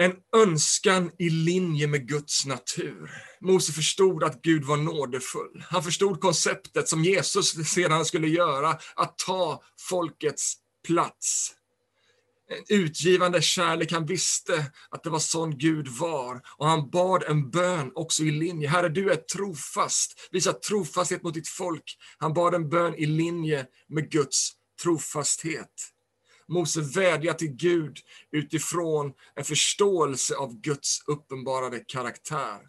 En 0.00 0.14
önskan 0.36 1.10
i 1.18 1.30
linje 1.30 1.86
med 1.86 2.08
Guds 2.08 2.46
natur. 2.46 3.10
Mose 3.40 3.72
förstod 3.72 4.24
att 4.24 4.42
Gud 4.42 4.64
var 4.64 4.76
nådefull. 4.76 5.64
Han 5.70 5.82
förstod 5.82 6.20
konceptet 6.20 6.88
som 6.88 7.04
Jesus 7.04 7.68
sedan 7.68 8.04
skulle 8.04 8.28
göra, 8.28 8.78
att 8.94 9.18
ta 9.18 9.62
folkets 9.88 10.54
plats 10.86 11.54
en 12.48 12.64
utgivande 12.68 13.42
kärlek. 13.42 13.92
Han 13.92 14.06
visste 14.06 14.70
att 14.90 15.02
det 15.02 15.10
var 15.10 15.18
sån 15.18 15.58
Gud 15.58 15.88
var. 15.88 16.40
Och 16.56 16.66
han 16.66 16.90
bad 16.90 17.22
en 17.22 17.50
bön 17.50 17.92
också 17.94 18.22
i 18.22 18.30
linje. 18.30 18.68
Herre, 18.68 18.88
du 18.88 19.10
är 19.10 19.16
trofast. 19.16 20.28
Visa 20.30 20.52
trofasthet 20.52 21.22
mot 21.22 21.34
ditt 21.34 21.48
folk. 21.48 21.96
Han 22.18 22.32
bad 22.32 22.54
en 22.54 22.68
bön 22.68 22.94
i 22.94 23.06
linje 23.06 23.66
med 23.88 24.10
Guds 24.10 24.52
trofasthet. 24.82 25.92
Mose 26.48 26.80
vädjar 26.80 27.34
till 27.34 27.48
Gud 27.48 27.98
utifrån 28.30 29.12
en 29.34 29.44
förståelse 29.44 30.36
av 30.36 30.60
Guds 30.60 31.02
uppenbarade 31.06 31.84
karaktär. 31.86 32.68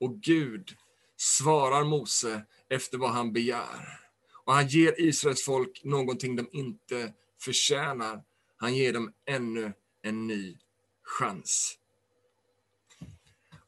Och 0.00 0.20
Gud 0.20 0.76
svarar 1.16 1.84
Mose 1.84 2.42
efter 2.70 2.98
vad 2.98 3.10
han 3.10 3.32
begär. 3.32 4.00
Och 4.44 4.54
han 4.54 4.68
ger 4.68 5.00
Israels 5.00 5.44
folk 5.44 5.84
någonting 5.84 6.36
de 6.36 6.48
inte 6.52 7.12
förtjänar. 7.40 8.22
Han 8.56 8.76
ger 8.76 8.92
dem 8.92 9.12
ännu 9.26 9.72
en 10.02 10.26
ny 10.26 10.58
chans. 11.02 11.78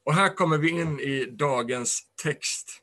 Och 0.03 0.13
här 0.13 0.35
kommer 0.35 0.57
vi 0.57 0.69
in 0.69 0.99
i 0.99 1.25
dagens 1.25 2.01
text. 2.23 2.81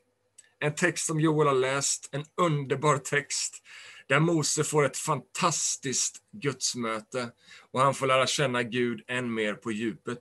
En 0.59 0.75
text 0.75 1.07
som 1.07 1.21
Joel 1.21 1.47
har 1.47 1.55
läst, 1.55 2.09
en 2.13 2.25
underbar 2.37 2.99
text 2.99 3.63
där 4.09 4.21
Mose 4.21 4.65
får 4.65 4.85
ett 4.85 4.97
fantastiskt 4.97 6.17
gudsmöte 6.33 7.31
och 7.71 7.81
han 7.81 7.95
får 7.95 8.07
lära 8.07 8.27
känna 8.27 8.63
Gud 8.63 9.03
än 9.07 9.35
mer 9.35 9.55
på 9.55 9.73
djupet. 9.73 10.19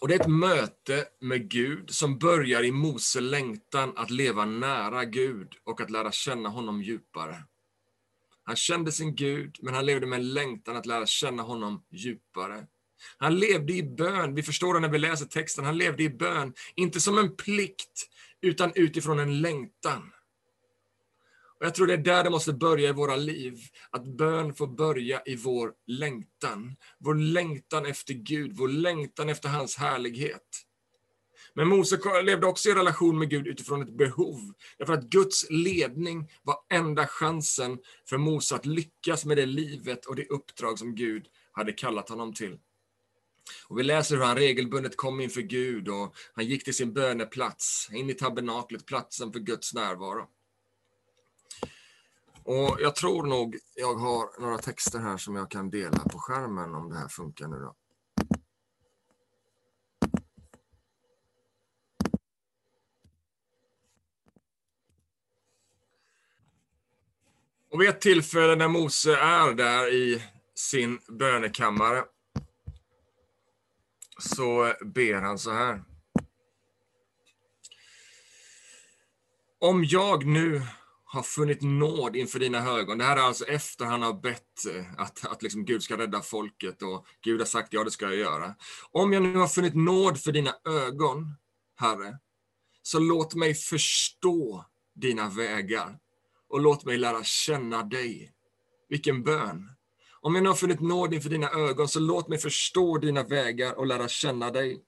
Och 0.00 0.08
Det 0.08 0.14
är 0.14 0.20
ett 0.20 0.30
möte 0.30 1.06
med 1.20 1.48
Gud 1.50 1.90
som 1.90 2.18
börjar 2.18 2.62
i 2.62 2.72
Mose 2.72 3.20
längtan 3.20 3.92
att 3.96 4.10
leva 4.10 4.44
nära 4.44 5.04
Gud 5.04 5.54
och 5.64 5.80
att 5.80 5.90
lära 5.90 6.12
känna 6.12 6.48
honom 6.48 6.82
djupare. 6.82 7.44
Han 8.44 8.56
kände 8.56 8.92
sin 8.92 9.14
Gud, 9.14 9.58
men 9.62 9.74
han 9.74 9.86
levde 9.86 10.06
med 10.06 10.20
en 10.20 10.32
längtan 10.32 10.76
att 10.76 10.86
lära 10.86 11.06
känna 11.06 11.42
honom 11.42 11.84
djupare. 11.90 12.66
Han 13.18 13.38
levde 13.38 13.72
i 13.72 13.82
bön, 13.82 14.34
vi 14.34 14.42
förstår 14.42 14.74
det 14.74 14.80
när 14.80 14.88
vi 14.88 14.98
läser 14.98 15.26
texten, 15.26 15.64
han 15.64 15.78
levde 15.78 16.02
i 16.02 16.10
bön, 16.10 16.54
inte 16.74 17.00
som 17.00 17.18
en 17.18 17.36
plikt, 17.36 18.08
utan 18.40 18.72
utifrån 18.74 19.18
en 19.18 19.40
längtan. 19.40 20.12
Och 21.60 21.66
Jag 21.66 21.74
tror 21.74 21.86
det 21.86 21.92
är 21.92 21.98
där 21.98 22.24
det 22.24 22.30
måste 22.30 22.52
börja 22.52 22.88
i 22.88 22.92
våra 22.92 23.16
liv, 23.16 23.58
att 23.90 24.04
bön 24.04 24.54
får 24.54 24.66
börja 24.66 25.22
i 25.26 25.36
vår 25.36 25.72
längtan. 25.86 26.76
Vår 26.98 27.14
längtan 27.14 27.86
efter 27.86 28.14
Gud, 28.14 28.56
vår 28.56 28.68
längtan 28.68 29.28
efter 29.28 29.48
hans 29.48 29.76
härlighet. 29.76 30.66
Men 31.54 31.68
Mose 31.68 32.22
levde 32.22 32.46
också 32.46 32.68
i 32.68 32.74
relation 32.74 33.18
med 33.18 33.30
Gud 33.30 33.46
utifrån 33.46 33.82
ett 33.82 33.96
behov. 33.96 34.40
Därför 34.78 34.92
att 34.92 35.04
Guds 35.04 35.50
ledning 35.50 36.30
var 36.42 36.56
enda 36.70 37.06
chansen 37.06 37.78
för 38.08 38.18
Mose 38.18 38.54
att 38.54 38.66
lyckas 38.66 39.24
med 39.24 39.36
det 39.36 39.46
livet 39.46 40.06
och 40.06 40.16
det 40.16 40.26
uppdrag 40.26 40.78
som 40.78 40.94
Gud 40.94 41.26
hade 41.52 41.72
kallat 41.72 42.08
honom 42.08 42.34
till. 42.34 42.58
Och 43.68 43.78
vi 43.78 43.82
läser 43.82 44.16
hur 44.16 44.24
han 44.24 44.36
regelbundet 44.36 44.96
kom 44.96 45.20
inför 45.20 45.40
Gud 45.40 45.88
och 45.88 46.14
han 46.32 46.46
gick 46.46 46.64
till 46.64 46.74
sin 46.74 46.92
böneplats, 46.92 47.88
in 47.92 48.10
i 48.10 48.14
tabernaklet, 48.14 48.86
platsen 48.86 49.32
för 49.32 49.40
Guds 49.40 49.74
närvaro. 49.74 50.28
Och 52.50 52.76
jag 52.80 52.94
tror 52.94 53.26
nog 53.26 53.58
jag 53.74 53.94
har 53.94 54.40
några 54.40 54.58
texter 54.58 54.98
här 54.98 55.16
som 55.16 55.36
jag 55.36 55.50
kan 55.50 55.70
dela 55.70 55.98
på 55.98 56.18
skärmen 56.18 56.74
om 56.74 56.90
det 56.90 56.96
här 56.96 57.08
funkar 57.08 57.48
nu 57.48 57.56
då. 57.56 57.76
Och 67.70 67.80
vid 67.80 67.88
ett 67.88 68.00
tillfälle 68.00 68.56
när 68.56 68.68
Mose 68.68 69.16
är 69.16 69.54
där 69.54 69.94
i 69.94 70.22
sin 70.54 71.00
bönekammare 71.08 72.04
så 74.18 74.74
ber 74.84 75.20
han 75.20 75.38
så 75.38 75.50
här. 75.50 75.84
Om 79.58 79.84
jag 79.84 80.26
nu 80.26 80.62
har 81.12 81.22
funnit 81.22 81.62
nåd 81.62 82.16
inför 82.16 82.38
dina 82.38 82.70
ögon. 82.70 82.98
Det 82.98 83.04
här 83.04 83.16
är 83.16 83.20
alltså 83.20 83.44
efter 83.44 83.84
han 83.84 84.02
har 84.02 84.12
bett 84.12 84.66
eh, 84.74 84.84
att, 84.96 85.26
att 85.26 85.42
liksom 85.42 85.64
Gud 85.64 85.82
ska 85.82 85.98
rädda 85.98 86.20
folket 86.20 86.82
och 86.82 87.06
Gud 87.20 87.40
har 87.40 87.46
sagt 87.46 87.72
ja, 87.72 87.84
det 87.84 87.90
ska 87.90 88.04
jag 88.04 88.16
göra. 88.16 88.54
Om 88.90 89.12
jag 89.12 89.22
nu 89.22 89.36
har 89.36 89.48
funnit 89.48 89.74
nåd 89.74 90.20
för 90.20 90.32
dina 90.32 90.54
ögon, 90.68 91.34
Herre, 91.76 92.18
så 92.82 92.98
låt 92.98 93.34
mig 93.34 93.54
förstå 93.54 94.64
dina 94.94 95.28
vägar 95.28 95.98
och 96.48 96.60
låt 96.60 96.84
mig 96.84 96.98
lära 96.98 97.24
känna 97.24 97.82
dig. 97.82 98.32
Vilken 98.88 99.22
bön! 99.22 99.70
Om 100.20 100.34
jag 100.34 100.42
nu 100.42 100.48
har 100.48 100.56
funnit 100.56 100.80
nåd 100.80 101.14
inför 101.14 101.30
dina 101.30 101.50
ögon, 101.50 101.88
så 101.88 102.00
låt 102.00 102.28
mig 102.28 102.38
förstå 102.38 102.98
dina 102.98 103.22
vägar 103.22 103.78
och 103.78 103.86
lära 103.86 104.08
känna 104.08 104.50
dig. 104.50 104.82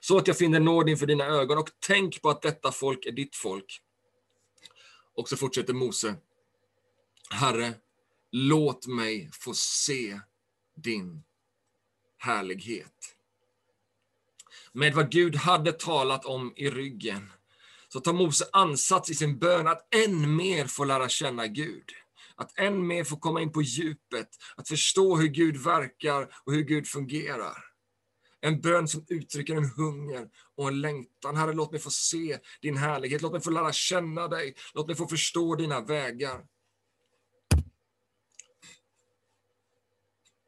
Så 0.00 0.18
att 0.18 0.26
jag 0.26 0.38
finner 0.38 0.60
nåd 0.60 0.88
inför 0.88 1.06
dina 1.06 1.24
ögon 1.24 1.58
och 1.58 1.70
tänk 1.86 2.22
på 2.22 2.30
att 2.30 2.42
detta 2.42 2.72
folk 2.72 3.06
är 3.06 3.12
ditt 3.12 3.36
folk. 3.36 3.82
Och 5.16 5.28
så 5.28 5.36
fortsätter 5.36 5.74
Mose. 5.74 6.16
Herre, 7.30 7.74
låt 8.32 8.86
mig 8.86 9.30
få 9.32 9.54
se 9.54 10.20
din 10.76 11.22
härlighet. 12.18 13.16
Med 14.72 14.94
vad 14.94 15.10
Gud 15.10 15.36
hade 15.36 15.72
talat 15.72 16.24
om 16.24 16.52
i 16.56 16.70
ryggen 16.70 17.32
så 17.88 18.00
tar 18.00 18.12
Mose 18.12 18.48
ansats 18.52 19.10
i 19.10 19.14
sin 19.14 19.38
bön 19.38 19.66
att 19.66 19.94
än 19.94 20.36
mer 20.36 20.66
få 20.66 20.84
lära 20.84 21.08
känna 21.08 21.46
Gud. 21.46 21.90
Att 22.34 22.58
än 22.58 22.86
mer 22.86 23.04
få 23.04 23.16
komma 23.16 23.40
in 23.40 23.52
på 23.52 23.62
djupet, 23.62 24.28
att 24.56 24.68
förstå 24.68 25.16
hur 25.16 25.28
Gud 25.28 25.56
verkar 25.56 26.22
och 26.44 26.52
hur 26.52 26.62
Gud 26.62 26.88
fungerar. 26.88 27.65
En 28.40 28.60
bön 28.60 28.88
som 28.88 29.04
uttrycker 29.08 29.56
en 29.56 29.70
hunger 29.70 30.28
och 30.56 30.68
en 30.68 30.80
längtan. 30.80 31.36
Herre, 31.36 31.52
låt 31.52 31.72
mig 31.72 31.80
få 31.80 31.90
se 31.90 32.38
din 32.62 32.76
härlighet. 32.76 33.22
Låt 33.22 33.32
mig 33.32 33.40
få 33.40 33.50
lära 33.50 33.72
känna 33.72 34.28
dig. 34.28 34.54
Låt 34.74 34.86
mig 34.86 34.96
få 34.96 35.08
förstå 35.08 35.54
dina 35.54 35.80
vägar. 35.80 36.46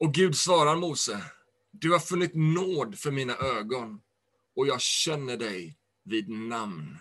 Och 0.01 0.15
Gud 0.15 0.37
svarar 0.37 0.77
Mose. 0.77 1.25
Du 1.73 1.93
har 1.93 1.99
funnit 1.99 2.35
nåd 2.35 2.99
för 2.99 3.11
mina 3.11 3.37
ögon 3.37 4.01
och 4.57 4.67
jag 4.67 4.81
känner 4.81 5.37
dig 5.37 5.79
vid 6.05 6.29
namn. 6.29 6.99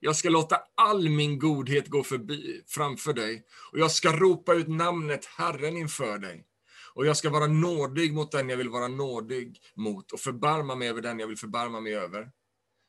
Jag 0.00 0.16
ska 0.16 0.28
låta 0.28 0.60
all 0.74 1.08
min 1.08 1.38
godhet 1.38 1.88
gå 1.88 2.02
förbi 2.02 2.62
framför 2.66 3.12
dig 3.12 3.44
och 3.72 3.78
jag 3.78 3.90
ska 3.90 4.16
ropa 4.16 4.54
ut 4.54 4.68
namnet 4.68 5.24
Herren 5.24 5.76
inför 5.76 6.18
dig. 6.18 6.46
Och 6.94 7.06
jag 7.06 7.16
ska 7.16 7.30
vara 7.30 7.46
nådig 7.46 8.14
mot 8.14 8.32
den 8.32 8.48
jag 8.48 8.56
vill 8.56 8.68
vara 8.68 8.88
nådig 8.88 9.58
mot 9.76 10.12
och 10.12 10.20
förbarma 10.20 10.74
mig 10.74 10.88
över 10.88 11.02
den 11.02 11.18
jag 11.18 11.26
vill 11.26 11.38
förbarma 11.38 11.80
mig 11.80 11.94
över. 11.94 12.30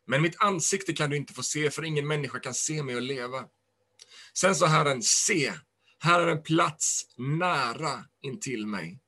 Men 0.07 0.21
mitt 0.21 0.35
ansikte 0.41 0.93
kan 0.93 1.09
du 1.09 1.17
inte 1.17 1.33
få 1.33 1.43
se, 1.43 1.71
för 1.71 1.83
ingen 1.83 2.07
människa 2.07 2.39
kan 2.39 2.53
se 2.53 2.83
mig 2.83 2.95
och 2.95 3.01
leva. 3.01 3.45
Sen 4.33 4.55
sa 4.55 4.65
Herren, 4.65 5.01
se, 5.01 5.53
här 5.99 6.21
är 6.21 6.27
en 6.27 6.43
plats 6.43 7.01
nära 7.17 8.05
intill 8.21 8.67
mig. 8.67 8.99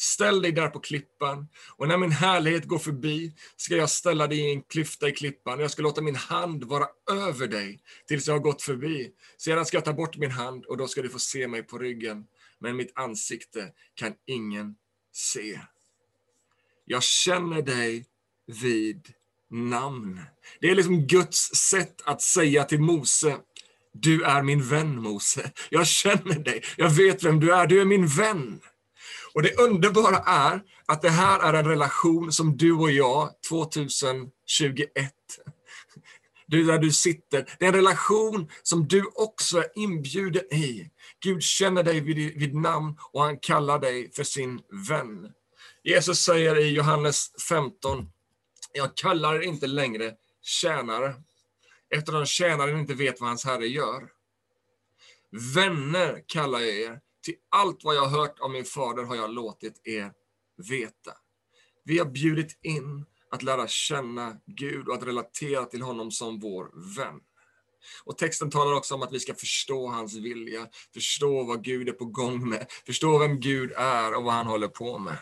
Ställ 0.00 0.42
dig 0.42 0.52
där 0.52 0.68
på 0.68 0.80
klippan, 0.80 1.48
och 1.76 1.88
när 1.88 1.96
min 1.96 2.12
härlighet 2.12 2.64
går 2.64 2.78
förbi 2.78 3.34
ska 3.56 3.76
jag 3.76 3.90
ställa 3.90 4.26
dig 4.26 4.38
i 4.38 4.52
en 4.52 4.62
klyfta 4.62 5.08
i 5.08 5.12
klippan, 5.12 5.58
och 5.58 5.64
jag 5.64 5.70
ska 5.70 5.82
låta 5.82 6.00
min 6.00 6.16
hand 6.16 6.64
vara 6.64 6.86
över 7.10 7.46
dig 7.46 7.80
tills 8.08 8.26
jag 8.26 8.34
har 8.34 8.40
gått 8.40 8.62
förbi. 8.62 9.10
Sedan 9.38 9.66
ska 9.66 9.76
jag 9.76 9.84
ta 9.84 9.92
bort 9.92 10.16
min 10.16 10.30
hand, 10.30 10.64
och 10.64 10.76
då 10.76 10.88
ska 10.88 11.02
du 11.02 11.08
få 11.08 11.18
se 11.18 11.48
mig 11.48 11.62
på 11.62 11.78
ryggen, 11.78 12.24
men 12.60 12.76
mitt 12.76 12.92
ansikte 12.94 13.72
kan 13.94 14.14
ingen 14.26 14.76
se. 15.12 15.60
Jag 16.84 17.02
känner 17.02 17.62
dig 17.62 18.06
vid 18.62 19.08
namn. 19.50 20.20
Det 20.60 20.70
är 20.70 20.74
liksom 20.74 21.06
Guds 21.06 21.54
sätt 21.54 22.02
att 22.04 22.22
säga 22.22 22.64
till 22.64 22.80
Mose, 22.80 23.36
du 23.92 24.22
är 24.22 24.42
min 24.42 24.68
vän 24.68 25.02
Mose. 25.02 25.50
Jag 25.70 25.86
känner 25.86 26.38
dig, 26.38 26.62
jag 26.76 26.90
vet 26.90 27.24
vem 27.24 27.40
du 27.40 27.54
är, 27.54 27.66
du 27.66 27.80
är 27.80 27.84
min 27.84 28.06
vän. 28.06 28.60
Och 29.34 29.42
det 29.42 29.58
underbara 29.58 30.16
är 30.26 30.62
att 30.86 31.02
det 31.02 31.10
här 31.10 31.40
är 31.40 31.54
en 31.54 31.68
relation 31.68 32.32
som 32.32 32.56
du 32.56 32.72
och 32.72 32.90
jag, 32.90 33.30
2021, 33.48 35.12
du 36.48 36.64
där 36.64 36.78
du 36.78 36.92
sitter, 36.92 37.56
det 37.58 37.64
är 37.64 37.68
en 37.68 37.74
relation 37.74 38.50
som 38.62 38.88
du 38.88 39.04
också 39.14 39.58
är 39.58 39.66
inbjuden 39.74 40.54
i. 40.54 40.90
Gud 41.20 41.42
känner 41.42 41.82
dig 41.82 42.00
vid, 42.00 42.38
vid 42.38 42.54
namn 42.54 42.98
och 43.12 43.22
han 43.22 43.38
kallar 43.38 43.78
dig 43.78 44.12
för 44.12 44.24
sin 44.24 44.60
vän. 44.88 45.32
Jesus 45.82 46.18
säger 46.18 46.58
i 46.58 46.68
Johannes 46.68 47.30
15, 47.48 48.10
jag 48.72 48.96
kallar 48.96 49.34
er 49.34 49.40
inte 49.40 49.66
längre 49.66 50.14
tjänare, 50.42 51.14
eftersom 51.94 52.26
tjänaren 52.26 52.78
inte 52.78 52.94
vet 52.94 53.20
vad 53.20 53.28
hans 53.28 53.44
herre 53.44 53.66
gör. 53.66 54.08
Vänner 55.54 56.24
kallar 56.26 56.58
jag 56.58 56.76
er, 56.76 57.00
till 57.22 57.34
allt 57.48 57.84
vad 57.84 57.96
jag 57.96 58.06
har 58.06 58.20
hört 58.20 58.40
av 58.40 58.50
min 58.50 58.64
fader 58.64 59.04
har 59.04 59.16
jag 59.16 59.30
låtit 59.30 59.80
er 59.86 60.12
veta. 60.70 61.12
Vi 61.84 61.98
har 61.98 62.06
bjudit 62.06 62.58
in 62.62 63.04
att 63.30 63.42
lära 63.42 63.68
känna 63.68 64.36
Gud 64.46 64.88
och 64.88 64.94
att 64.94 65.06
relatera 65.06 65.64
till 65.64 65.82
honom 65.82 66.10
som 66.10 66.40
vår 66.40 66.96
vän. 66.96 67.20
Och 68.04 68.18
texten 68.18 68.50
talar 68.50 68.72
också 68.72 68.94
om 68.94 69.02
att 69.02 69.12
vi 69.12 69.20
ska 69.20 69.34
förstå 69.34 69.88
hans 69.88 70.16
vilja, 70.16 70.66
förstå 70.94 71.44
vad 71.44 71.64
Gud 71.64 71.88
är 71.88 71.92
på 71.92 72.04
gång 72.04 72.48
med, 72.48 72.66
förstå 72.86 73.18
vem 73.18 73.40
Gud 73.40 73.72
är 73.76 74.14
och 74.14 74.24
vad 74.24 74.34
han 74.34 74.46
håller 74.46 74.68
på 74.68 74.98
med. 74.98 75.18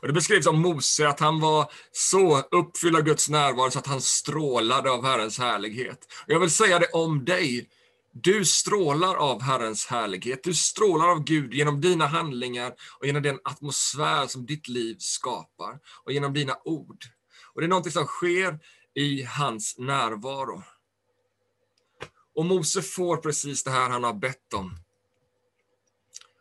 Och 0.00 0.06
Det 0.06 0.12
beskrivs 0.12 0.46
om 0.46 0.60
Mose 0.60 1.08
att 1.08 1.20
han 1.20 1.40
var 1.40 1.72
så 1.92 2.38
uppfylld 2.40 2.96
av 2.96 3.02
Guds 3.02 3.28
närvaro 3.28 3.70
så 3.70 3.78
att 3.78 3.86
han 3.86 4.00
strålade 4.00 4.90
av 4.90 5.04
Herrens 5.04 5.38
härlighet. 5.38 5.98
Och 6.26 6.32
jag 6.32 6.40
vill 6.40 6.50
säga 6.50 6.78
det 6.78 6.86
om 6.92 7.24
dig. 7.24 7.68
Du 8.16 8.44
strålar 8.44 9.14
av 9.14 9.42
Herrens 9.42 9.86
härlighet. 9.86 10.44
Du 10.44 10.54
strålar 10.54 11.08
av 11.08 11.24
Gud 11.24 11.54
genom 11.54 11.80
dina 11.80 12.06
handlingar 12.06 12.74
och 12.98 13.06
genom 13.06 13.22
den 13.22 13.38
atmosfär 13.44 14.26
som 14.26 14.46
ditt 14.46 14.68
liv 14.68 14.96
skapar 14.98 15.80
och 16.04 16.12
genom 16.12 16.32
dina 16.32 16.56
ord. 16.64 17.04
Och 17.54 17.60
Det 17.60 17.66
är 17.66 17.68
något 17.68 17.92
som 17.92 18.06
sker 18.06 18.58
i 18.94 19.22
hans 19.22 19.78
närvaro. 19.78 20.62
Och 22.34 22.44
Mose 22.44 22.82
får 22.82 23.16
precis 23.16 23.64
det 23.64 23.70
här 23.70 23.90
han 23.90 24.04
har 24.04 24.14
bett 24.14 24.54
om. 24.54 24.76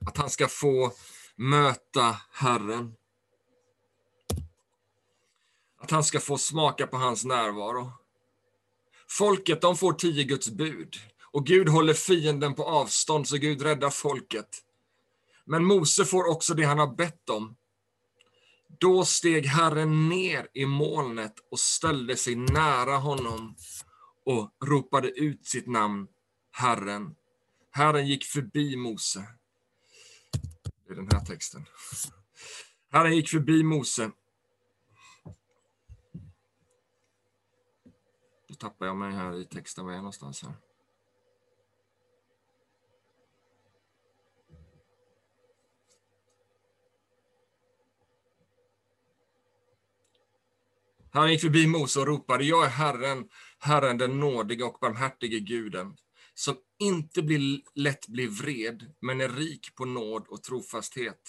Att 0.06 0.18
han 0.18 0.30
ska 0.30 0.48
få 0.48 0.92
möta 1.36 2.18
Herren. 2.32 2.96
Att 5.80 5.92
han 5.92 6.04
ska 6.04 6.20
få 6.20 6.38
smaka 6.38 6.88
på 6.88 6.98
hans 6.98 7.26
närvaro. 7.26 7.92
Folket 9.10 9.62
de 9.62 9.78
får 9.78 9.94
tio 9.94 10.24
Guds 10.24 10.50
bud 10.50 11.13
och 11.34 11.46
Gud 11.46 11.70
håller 11.70 11.94
fienden 11.94 12.56
på 12.56 12.64
avstånd 12.64 13.28
så 13.28 13.38
Gud 13.38 13.62
räddar 13.62 13.90
folket. 13.90 14.62
Men 15.46 15.66
Mose 15.66 16.06
får 16.06 16.30
också 16.30 16.54
det 16.54 16.64
han 16.64 16.80
har 16.80 16.96
bett 16.96 17.30
om. 17.30 17.56
Då 18.80 19.06
steg 19.06 19.46
Herren 19.46 20.10
ner 20.10 20.48
i 20.54 20.66
molnet 20.66 21.34
och 21.52 21.60
ställde 21.60 22.16
sig 22.16 22.36
nära 22.36 22.98
honom 22.98 23.56
och 24.26 24.50
ropade 24.66 25.10
ut 25.10 25.46
sitt 25.46 25.68
namn, 25.68 26.08
Herren. 26.52 27.16
Herren 27.72 28.08
gick 28.08 28.24
förbi 28.24 28.76
Mose. 28.76 29.28
Det 30.88 30.94
är 30.94 30.96
den 30.96 31.10
här 31.12 31.26
texten. 31.26 31.66
Herren 32.92 33.16
gick 33.16 33.30
förbi 33.30 33.64
Mose 33.64 34.12
Nu 38.54 38.56
tappar 38.58 38.86
jag 38.86 38.96
mig 38.96 39.12
här 39.12 39.42
i 39.42 39.46
texten. 39.46 39.86
Var 39.86 39.92
är 39.92 39.96
jag 39.96 40.02
någonstans 40.02 40.44
här? 40.44 40.54
Han 51.14 51.32
gick 51.32 51.42
förbi 51.42 51.68
Mose 51.68 52.00
och 52.00 52.08
ropade, 52.08 52.44
jag 52.44 52.66
är 52.66 52.70
Herren, 52.70 53.26
Herren 53.60 53.98
den 53.98 54.20
nådige 54.20 54.64
och 54.64 54.78
barmhärtige 54.82 55.40
guden, 55.40 55.96
som 56.34 56.56
inte 56.80 57.22
blir, 57.22 57.62
lätt 57.76 58.08
blir 58.08 58.28
vred, 58.28 58.94
men 59.02 59.22
är 59.22 59.30
rik 59.30 59.76
på 59.76 59.86
nåd 59.86 60.26
och 60.28 60.44
trofasthet. 60.44 61.22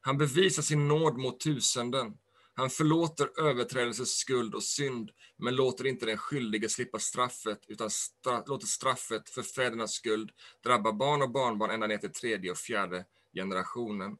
Han 0.00 0.18
bevisar 0.18 0.62
sin 0.62 0.88
nåd 0.88 1.18
mot 1.18 1.40
tusenden 1.40 2.14
han 2.56 2.70
förlåter 2.70 3.40
överträdelses 3.40 4.16
skuld 4.16 4.54
och 4.54 4.62
synd, 4.62 5.10
men 5.38 5.56
låter 5.56 5.86
inte 5.86 6.06
den 6.06 6.16
skyldige 6.16 6.68
slippa 6.68 6.98
straffet, 6.98 7.58
utan 7.68 7.90
stra 7.90 8.42
låter 8.46 8.66
straffet 8.66 9.30
för 9.30 9.42
fädernas 9.42 9.92
skuld 9.92 10.30
drabba 10.64 10.92
barn 10.92 11.22
och 11.22 11.30
barnbarn 11.30 11.70
ända 11.70 11.86
ner 11.86 11.98
till 11.98 12.12
tredje 12.12 12.50
och 12.50 12.56
fjärde 12.56 13.04
generationen. 13.34 14.16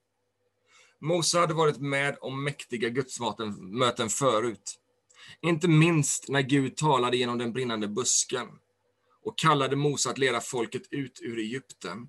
Mose 1.00 1.38
hade 1.38 1.54
varit 1.54 1.80
med 1.80 2.16
om 2.20 2.44
mäktiga 2.44 2.88
gudsmöten 2.88 4.08
förut. 4.08 4.80
Inte 5.42 5.68
minst 5.68 6.28
när 6.28 6.42
Gud 6.42 6.76
talade 6.76 7.16
genom 7.16 7.38
den 7.38 7.52
brinnande 7.52 7.88
busken 7.88 8.48
och 9.24 9.38
kallade 9.38 9.76
Mose 9.76 10.10
att 10.10 10.18
leda 10.18 10.40
folket 10.40 10.82
ut 10.90 11.20
ur 11.22 11.38
Egypten. 11.38 12.08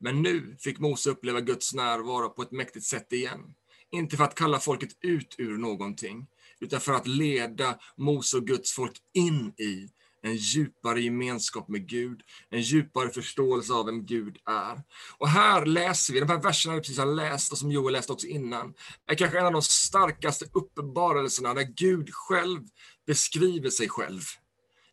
Men 0.00 0.22
nu 0.22 0.56
fick 0.60 0.78
Mose 0.78 1.10
uppleva 1.10 1.40
Guds 1.40 1.74
närvaro 1.74 2.30
på 2.30 2.42
ett 2.42 2.52
mäktigt 2.52 2.86
sätt 2.86 3.12
igen. 3.12 3.54
Inte 3.92 4.16
för 4.16 4.24
att 4.24 4.34
kalla 4.34 4.58
folket 4.58 4.90
ut 5.00 5.34
ur 5.38 5.58
någonting, 5.58 6.26
utan 6.60 6.80
för 6.80 6.92
att 6.92 7.06
leda 7.06 7.78
Mose 7.96 8.36
och 8.36 8.46
Guds 8.46 8.72
folk 8.72 8.92
in 9.14 9.52
i 9.58 9.88
en 10.22 10.36
djupare 10.36 11.00
gemenskap 11.00 11.68
med 11.68 11.88
Gud, 11.88 12.20
en 12.50 12.60
djupare 12.60 13.10
förståelse 13.10 13.72
av 13.72 13.86
vem 13.86 14.06
Gud 14.06 14.36
är. 14.46 14.82
Och 15.18 15.28
här 15.28 15.66
läser 15.66 16.12
vi, 16.12 16.20
de 16.20 16.28
här 16.28 16.42
verserna 16.42 16.74
vi 16.74 16.80
precis 16.80 16.98
har 16.98 17.06
läst 17.06 17.52
och 17.52 17.58
som 17.58 17.70
Joel 17.70 17.92
läste 17.92 18.12
också 18.12 18.26
innan, 18.26 18.74
är 19.06 19.14
kanske 19.14 19.38
en 19.38 19.46
av 19.46 19.52
de 19.52 19.62
starkaste 19.62 20.44
uppenbarelserna 20.52 21.54
där 21.54 21.68
Gud 21.76 22.08
själv 22.12 22.60
beskriver 23.06 23.70
sig 23.70 23.88
själv. 23.88 24.20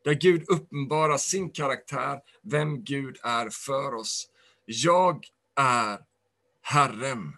Där 0.04 0.14
Gud 0.14 0.44
uppenbarar 0.48 1.18
sin 1.18 1.50
karaktär, 1.50 2.20
vem 2.44 2.84
Gud 2.84 3.18
är 3.24 3.50
för 3.50 3.94
oss. 3.94 4.28
Jag 4.66 5.26
är 5.56 6.00
Herren, 6.62 7.34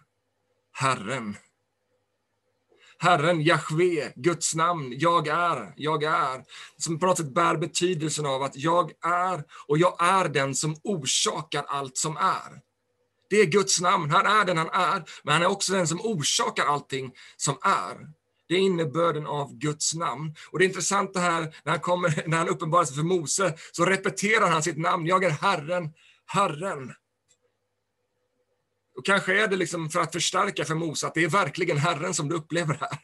Herren. 0.72 1.36
Herren, 3.02 3.42
Jahve, 3.42 4.12
Guds 4.16 4.54
namn, 4.54 4.94
jag 4.96 5.28
är, 5.28 5.72
jag 5.76 6.04
är, 6.04 6.44
som 6.76 6.98
på 6.98 7.06
något 7.06 7.16
sätt 7.16 7.34
bär 7.34 7.56
betydelsen 7.56 8.26
av 8.26 8.42
att 8.42 8.56
jag 8.56 8.92
är 9.04 9.44
och 9.68 9.78
jag 9.78 9.96
är 9.98 10.28
den 10.28 10.54
som 10.54 10.76
orsakar 10.84 11.64
allt 11.68 11.96
som 11.96 12.16
är. 12.16 12.60
Det 13.30 13.36
är 13.36 13.46
Guds 13.46 13.80
namn, 13.80 14.10
han 14.10 14.26
är 14.26 14.44
den 14.44 14.58
han 14.58 14.68
är, 14.68 15.04
men 15.22 15.32
han 15.34 15.42
är 15.42 15.46
också 15.46 15.72
den 15.72 15.86
som 15.86 16.00
orsakar 16.00 16.64
allting 16.64 17.12
som 17.36 17.54
är. 17.62 17.96
Det 18.48 18.54
är 18.54 18.58
innebörden 18.58 19.26
av 19.26 19.54
Guds 19.58 19.94
namn. 19.94 20.34
Och 20.50 20.58
det 20.58 20.64
är 20.64 20.68
intressant 20.68 21.14
det 21.14 21.20
här, 21.20 21.54
när 21.64 21.72
han, 21.72 21.80
kommer, 21.80 22.22
när 22.26 22.38
han 22.38 22.48
uppenbarar 22.48 22.84
sig 22.84 22.96
för 22.96 23.02
Mose, 23.02 23.54
så 23.72 23.84
repeterar 23.84 24.48
han 24.50 24.62
sitt 24.62 24.78
namn, 24.78 25.06
jag 25.06 25.24
är 25.24 25.30
Herren, 25.30 25.92
Herren. 26.26 26.92
Och 29.00 29.06
kanske 29.06 29.42
är 29.42 29.48
det 29.48 29.56
liksom 29.56 29.90
för 29.90 30.00
att 30.00 30.12
förstärka 30.12 30.64
för 30.64 30.74
Mose 30.74 31.06
att 31.06 31.14
det 31.14 31.24
är 31.24 31.28
verkligen 31.28 31.76
Herren 31.76 32.14
som 32.14 32.28
du 32.28 32.34
upplever 32.34 32.74
här. 32.74 32.98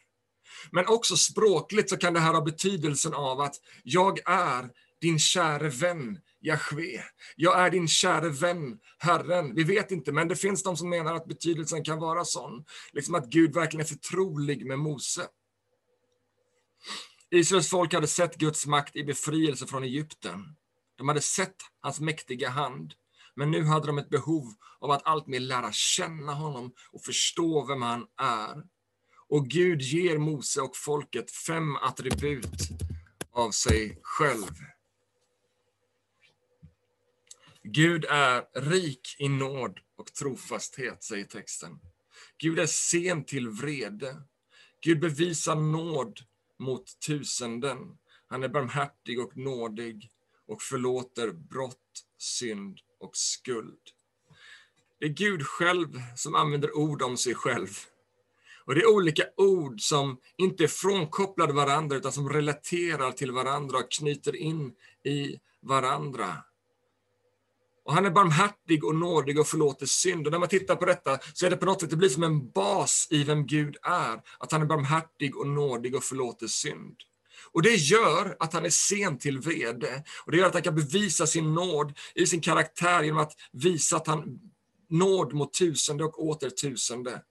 Men 0.71 0.87
också 0.87 1.17
språkligt 1.17 1.89
så 1.89 1.97
kan 1.97 2.13
det 2.13 2.19
här 2.19 2.33
ha 2.33 2.41
betydelsen 2.41 3.13
av 3.13 3.41
att 3.41 3.55
jag 3.83 4.19
är 4.29 4.69
din 5.01 5.19
käre 5.19 5.69
vän 5.69 6.19
Jahve. 6.39 7.03
Jag 7.35 7.59
är 7.59 7.69
din 7.69 7.87
käre 7.87 8.29
vän, 8.29 8.79
Herren. 8.97 9.55
Vi 9.55 9.63
vet 9.63 9.91
inte, 9.91 10.11
men 10.11 10.27
det 10.27 10.35
finns 10.35 10.63
de 10.63 10.77
som 10.77 10.89
menar 10.89 11.15
att 11.15 11.27
betydelsen 11.27 11.83
kan 11.83 11.99
vara 11.99 12.25
sån. 12.25 12.65
Liksom 12.91 13.15
att 13.15 13.25
Gud 13.25 13.53
verkligen 13.53 13.85
är 13.85 13.89
förtrolig 13.89 14.65
med 14.65 14.79
Mose. 14.79 15.27
Israels 17.31 17.69
folk 17.69 17.93
hade 17.93 18.07
sett 18.07 18.35
Guds 18.35 18.65
makt 18.65 18.95
i 18.95 19.03
befrielse 19.03 19.67
från 19.67 19.83
Egypten. 19.83 20.55
De 20.97 21.07
hade 21.07 21.21
sett 21.21 21.55
hans 21.81 21.99
mäktiga 21.99 22.49
hand. 22.49 22.93
Men 23.37 23.51
nu 23.51 23.63
hade 23.63 23.87
de 23.87 23.97
ett 23.97 24.09
behov 24.09 24.53
av 24.79 24.91
att 24.91 25.07
alltmer 25.07 25.39
lära 25.39 25.71
känna 25.71 26.33
honom 26.33 26.73
och 26.91 27.03
förstå 27.03 27.65
vem 27.65 27.81
han 27.81 28.07
är. 28.17 28.63
Och 29.27 29.47
Gud 29.47 29.81
ger 29.81 30.17
Mose 30.17 30.61
och 30.61 30.75
folket 30.75 31.31
fem 31.31 31.75
attribut 31.75 32.69
av 33.31 33.51
sig 33.51 33.99
själv. 34.03 34.51
Gud 37.63 38.05
är 38.05 38.61
rik 38.61 39.15
i 39.19 39.29
nåd 39.29 39.79
och 39.97 40.13
trofasthet, 40.13 41.03
säger 41.03 41.25
texten. 41.25 41.79
Gud 42.37 42.59
är 42.59 42.65
sen 42.65 43.25
till 43.25 43.49
vrede. 43.49 44.21
Gud 44.81 44.99
bevisar 44.99 45.55
nåd 45.55 46.19
mot 46.59 46.99
tusenden. 46.99 47.97
Han 48.27 48.43
är 48.43 48.49
barmhärtig 48.49 49.19
och 49.19 49.37
nådig 49.37 50.11
och 50.47 50.61
förlåter 50.61 51.31
brott, 51.31 52.05
synd 52.17 52.79
och 52.99 53.17
skuld. 53.17 53.79
Det 54.99 55.05
är 55.05 55.09
Gud 55.09 55.43
själv 55.43 56.01
som 56.15 56.35
använder 56.35 56.77
ord 56.77 57.01
om 57.01 57.17
sig 57.17 57.35
själv. 57.35 57.67
Och 58.65 58.75
Det 58.75 58.81
är 58.81 58.89
olika 58.89 59.23
ord 59.37 59.81
som 59.81 60.17
inte 60.37 60.63
är 60.63 60.67
frånkopplade 60.67 61.53
varandra 61.53 61.97
utan 61.97 62.11
som 62.11 62.29
relaterar 62.29 63.11
till 63.11 63.31
varandra 63.31 63.77
och 63.77 63.91
knyter 63.91 64.35
in 64.35 64.73
i 65.03 65.39
varandra. 65.61 66.43
Och 67.85 67.93
Han 67.93 68.05
är 68.05 68.11
barmhärtig 68.11 68.83
och 68.83 68.95
nådig 68.95 69.39
och 69.39 69.47
förlåter 69.47 69.85
synd. 69.85 70.27
Och 70.27 70.31
när 70.31 70.39
man 70.39 70.49
tittar 70.49 70.75
på 70.75 70.85
detta 70.85 71.19
så 71.33 71.45
är 71.45 71.49
det 71.49 71.57
på 71.57 71.65
något 71.65 71.81
sätt, 71.81 71.89
det 71.89 71.95
blir 71.95 72.09
som 72.09 72.23
en 72.23 72.49
bas 72.51 73.07
i 73.09 73.23
vem 73.23 73.45
Gud 73.45 73.77
är. 73.83 74.21
Att 74.39 74.51
han 74.51 74.61
är 74.61 74.65
barmhärtig 74.65 75.37
och 75.37 75.47
nådig 75.47 75.95
och 75.95 76.03
förlåter 76.03 76.47
synd. 76.47 76.95
Och 77.51 77.61
det 77.61 77.75
gör 77.75 78.35
att 78.39 78.53
han 78.53 78.65
är 78.65 78.69
sen 78.69 79.17
till 79.17 79.39
vrede. 79.39 80.03
Och 80.25 80.31
det 80.31 80.37
gör 80.37 80.47
att 80.47 80.53
han 80.53 80.63
kan 80.63 80.75
bevisa 80.75 81.27
sin 81.27 81.53
nåd 81.53 81.93
i 82.15 82.25
sin 82.25 82.41
karaktär 82.41 83.03
genom 83.03 83.19
att 83.19 83.33
visa 83.51 83.97
att 83.97 84.07
han 84.07 84.39
nåd 84.89 85.33
mot 85.33 85.53
tusende 85.53 86.03
och 86.03 86.23
åter 86.23 86.49
tusende. 86.49 87.21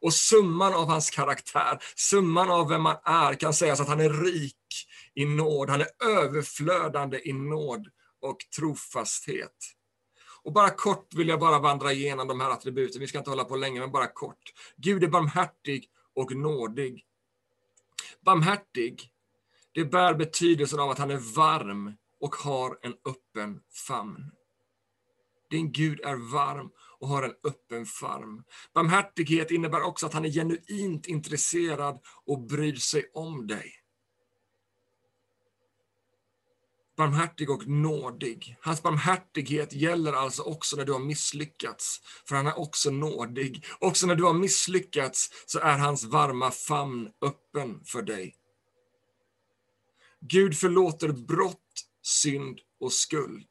Och 0.00 0.14
summan 0.14 0.74
av 0.74 0.86
hans 0.86 1.10
karaktär, 1.10 1.78
summan 1.96 2.50
av 2.50 2.68
vem 2.68 2.84
han 2.84 2.96
är, 3.04 3.34
kan 3.34 3.54
sägas 3.54 3.80
att 3.80 3.88
han 3.88 4.00
är 4.00 4.10
rik 4.10 4.86
i 5.14 5.24
nåd. 5.24 5.70
Han 5.70 5.80
är 5.80 5.88
överflödande 6.04 7.20
i 7.24 7.32
nåd 7.32 7.88
och 8.20 8.38
trofasthet. 8.56 9.56
Och 10.42 10.52
bara 10.52 10.70
kort 10.70 11.14
vill 11.14 11.28
jag 11.28 11.40
bara 11.40 11.58
vandra 11.58 11.92
igenom 11.92 12.28
de 12.28 12.40
här 12.40 12.50
attributen. 12.50 13.00
Vi 13.00 13.06
ska 13.06 13.18
inte 13.18 13.30
hålla 13.30 13.44
på 13.44 13.56
länge, 13.56 13.80
men 13.80 13.92
bara 13.92 14.06
kort. 14.06 14.52
Gud 14.76 15.04
är 15.04 15.08
barmhärtig 15.08 15.88
och 16.14 16.32
nådig. 16.36 17.04
Barmhärtig, 18.24 19.10
det 19.74 19.84
bär 19.84 20.14
betydelsen 20.14 20.80
av 20.80 20.90
att 20.90 20.98
han 20.98 21.10
är 21.10 21.34
varm 21.36 21.92
och 22.20 22.34
har 22.34 22.78
en 22.82 22.92
öppen 22.92 23.60
famn. 23.86 24.30
Din 25.50 25.72
Gud 25.72 26.00
är 26.00 26.32
varm 26.32 26.70
och 26.98 27.08
har 27.08 27.22
en 27.22 27.34
öppen 27.44 27.86
famn. 27.86 28.42
Barmhärtighet 28.74 29.50
innebär 29.50 29.82
också 29.82 30.06
att 30.06 30.14
han 30.14 30.24
är 30.24 30.30
genuint 30.30 31.06
intresserad 31.06 32.00
och 32.26 32.40
bryr 32.40 32.76
sig 32.76 33.10
om 33.14 33.46
dig. 33.46 33.80
barmhärtig 37.00 37.50
och 37.50 37.68
nådig. 37.68 38.56
Hans 38.60 38.82
barmhärtighet 38.82 39.72
gäller 39.72 40.12
alltså 40.12 40.42
också 40.42 40.76
när 40.76 40.84
du 40.84 40.92
har 40.92 41.00
misslyckats, 41.00 42.00
för 42.28 42.36
han 42.36 42.46
är 42.46 42.58
också 42.58 42.90
nådig. 42.90 43.64
Också 43.78 44.06
när 44.06 44.14
du 44.14 44.24
har 44.24 44.34
misslyckats 44.34 45.28
så 45.46 45.58
är 45.58 45.78
hans 45.78 46.04
varma 46.04 46.50
famn 46.50 47.08
öppen 47.22 47.84
för 47.84 48.02
dig. 48.02 48.39
Gud 50.20 50.56
förlåter 50.56 51.08
brott, 51.08 51.58
synd 52.02 52.58
och 52.80 52.92
skuld. 52.92 53.46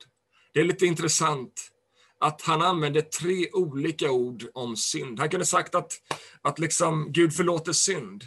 Det 0.53 0.59
är 0.59 0.63
lite 0.63 0.85
intressant 0.85 1.71
att 2.19 2.41
han 2.41 2.61
använder 2.61 3.01
tre 3.01 3.51
olika 3.51 4.11
ord 4.11 4.45
om 4.53 4.75
synd. 4.77 5.19
Han 5.19 5.29
kunde 5.29 5.45
sagt 5.45 5.75
att, 5.75 5.93
att 6.41 6.59
liksom 6.59 7.11
Gud 7.11 7.33
förlåter 7.33 7.73
synd. 7.73 8.23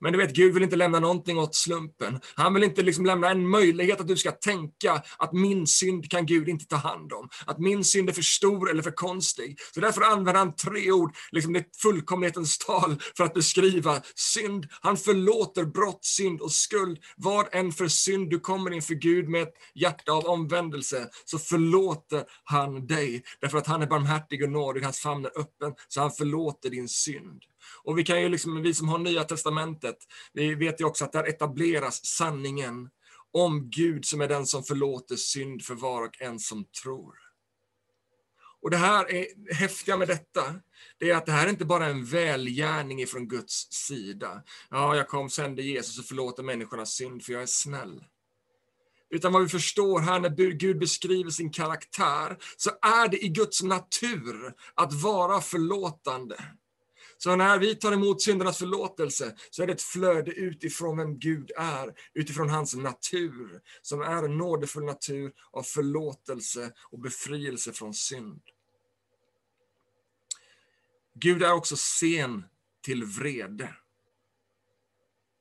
Men 0.00 0.12
du 0.12 0.18
vet, 0.18 0.34
Gud 0.34 0.54
vill 0.54 0.62
inte 0.62 0.76
lämna 0.76 1.00
någonting 1.00 1.38
åt 1.38 1.54
slumpen. 1.54 2.20
Han 2.34 2.54
vill 2.54 2.64
inte 2.64 2.82
liksom 2.82 3.06
lämna 3.06 3.30
en 3.30 3.48
möjlighet 3.48 4.00
att 4.00 4.08
du 4.08 4.16
ska 4.16 4.30
tänka 4.30 5.02
att 5.18 5.32
min 5.32 5.66
synd 5.66 6.10
kan 6.10 6.26
Gud 6.26 6.48
inte 6.48 6.64
ta 6.64 6.76
hand 6.76 7.12
om. 7.12 7.28
Att 7.46 7.58
min 7.58 7.84
synd 7.84 8.08
är 8.08 8.12
för 8.12 8.22
stor 8.22 8.70
eller 8.70 8.82
för 8.82 8.90
konstig. 8.90 9.58
Så 9.74 9.80
därför 9.80 10.02
använder 10.02 10.34
han 10.34 10.56
tre 10.56 10.92
ord, 10.92 11.16
liksom 11.30 11.52
det 11.52 11.64
fullkomlighetens 11.82 12.58
tal, 12.58 13.02
för 13.16 13.24
att 13.24 13.34
beskriva 13.34 14.02
synd. 14.14 14.66
Han 14.80 14.96
förlåter 14.96 15.64
brott, 15.64 16.04
synd 16.04 16.40
och 16.40 16.52
skuld. 16.52 16.98
Vad 17.16 17.54
än 17.54 17.72
för 17.72 17.88
synd 17.88 18.30
du 18.30 18.40
kommer 18.40 18.70
inför 18.70 18.94
Gud 18.94 19.28
med 19.28 19.42
ett 19.42 19.54
hjärta 19.74 20.12
av 20.12 20.26
omvändelse, 20.26 21.08
så 21.24 21.38
förlåter 21.38 22.24
han 22.44 22.86
dig. 22.86 23.22
Därför 23.40 23.58
att 23.58 23.66
han 23.66 23.82
är 23.82 23.86
barmhärtig 23.86 24.42
och 24.42 24.50
nådig, 24.50 24.82
hans 24.82 24.98
famn 24.98 25.24
är 25.24 25.40
öppen, 25.40 25.72
så 25.88 26.00
han 26.00 26.10
förlåter 26.10 26.70
din 26.70 26.88
synd. 26.88 27.42
Och 27.82 27.98
vi 27.98 28.04
kan 28.04 28.22
ju 28.22 28.28
liksom, 28.28 28.62
vi 28.62 28.74
som 28.74 28.88
har 28.88 28.98
Nya 28.98 29.24
Testamentet, 29.24 29.96
vi 30.32 30.54
vet 30.54 30.80
ju 30.80 30.84
också 30.84 31.04
att 31.04 31.12
där 31.12 31.28
etableras 31.28 32.06
sanningen 32.06 32.90
om 33.32 33.70
Gud 33.70 34.04
som 34.04 34.20
är 34.20 34.28
den 34.28 34.46
som 34.46 34.62
förlåter 34.62 35.16
synd 35.16 35.62
för 35.62 35.74
var 35.74 36.02
och 36.02 36.22
en 36.22 36.38
som 36.38 36.64
tror. 36.82 37.14
Och 38.62 38.70
det 38.70 38.76
här 38.76 39.12
är 39.12 39.54
häftiga 39.54 39.96
med 39.96 40.08
detta, 40.08 40.54
det 40.98 41.10
är 41.10 41.16
att 41.16 41.26
det 41.26 41.32
här 41.32 41.46
är 41.46 41.50
inte 41.50 41.64
bara 41.64 41.86
en 41.86 42.04
välgärning 42.04 43.00
ifrån 43.02 43.28
Guds 43.28 43.72
sida. 43.72 44.42
Ja, 44.70 44.96
jag 44.96 45.08
kom, 45.08 45.30
sände 45.30 45.62
Jesus 45.62 45.98
och 45.98 46.04
förlåter 46.04 46.42
människornas 46.42 46.92
synd 46.92 47.24
för 47.24 47.32
jag 47.32 47.42
är 47.42 47.46
snäll. 47.46 48.04
Utan 49.10 49.32
vad 49.32 49.42
vi 49.42 49.48
förstår 49.48 50.00
här 50.00 50.20
när 50.20 50.50
Gud 50.50 50.78
beskriver 50.78 51.30
sin 51.30 51.50
karaktär, 51.50 52.36
så 52.56 52.70
är 52.70 53.08
det 53.08 53.24
i 53.24 53.28
Guds 53.28 53.62
natur 53.62 54.54
att 54.74 54.92
vara 54.92 55.40
förlåtande. 55.40 56.36
Så 57.22 57.36
när 57.36 57.58
vi 57.58 57.74
tar 57.74 57.92
emot 57.92 58.22
syndernas 58.22 58.58
förlåtelse 58.58 59.36
så 59.50 59.62
är 59.62 59.66
det 59.66 59.72
ett 59.72 59.82
flöde 59.82 60.30
utifrån 60.30 60.96
vem 60.96 61.18
Gud 61.18 61.50
är, 61.56 61.94
utifrån 62.14 62.50
hans 62.50 62.74
natur, 62.74 63.60
som 63.82 64.00
är 64.00 64.22
en 64.22 64.38
nådefull 64.38 64.84
natur 64.84 65.32
av 65.52 65.62
förlåtelse 65.62 66.72
och 66.90 67.00
befrielse 67.00 67.72
från 67.72 67.94
synd. 67.94 68.40
Gud 71.14 71.42
är 71.42 71.52
också 71.52 71.76
sen 71.76 72.44
till 72.84 73.04
vrede. 73.04 73.74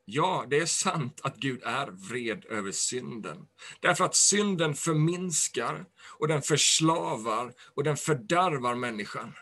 Ja, 0.05 0.45
det 0.49 0.57
är 0.57 0.65
sant 0.65 1.19
att 1.23 1.37
Gud 1.37 1.63
är 1.63 1.87
vred 1.87 2.45
över 2.45 2.71
synden. 2.71 3.47
Därför 3.79 4.05
att 4.05 4.15
synden 4.15 4.75
förminskar 4.75 5.85
och 6.19 6.27
den 6.27 6.41
förslavar 6.41 7.53
och 7.75 7.83
den 7.83 7.97
fördärvar 7.97 8.75
människan. 8.75 9.33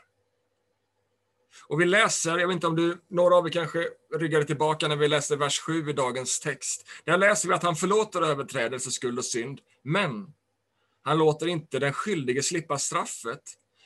Och 1.61 1.81
vi 1.81 1.85
läser, 1.85 2.37
jag 2.37 2.47
vet 2.47 2.55
inte 2.55 2.67
om 2.67 2.75
du, 2.75 2.97
några 3.07 3.35
av 3.35 3.47
er 3.47 3.51
kanske 3.51 3.87
ryggade 4.15 4.45
tillbaka 4.45 4.87
när 4.87 4.95
vi 4.95 5.07
läste 5.07 5.35
vers 5.35 5.59
7 5.59 5.89
i 5.89 5.93
dagens 5.93 6.39
text. 6.39 6.87
Där 7.03 7.17
läser 7.17 7.47
vi 7.47 7.53
att 7.53 7.63
han 7.63 7.75
förlåter 7.75 8.21
överträdelse, 8.21 8.91
skuld 8.91 9.19
och 9.19 9.25
synd, 9.25 9.61
men 9.83 10.33
han 11.01 11.17
låter 11.17 11.47
inte 11.47 11.79
den 11.79 11.93
skyldige 11.93 12.43
slippa 12.43 12.77
straffet, 12.77 13.41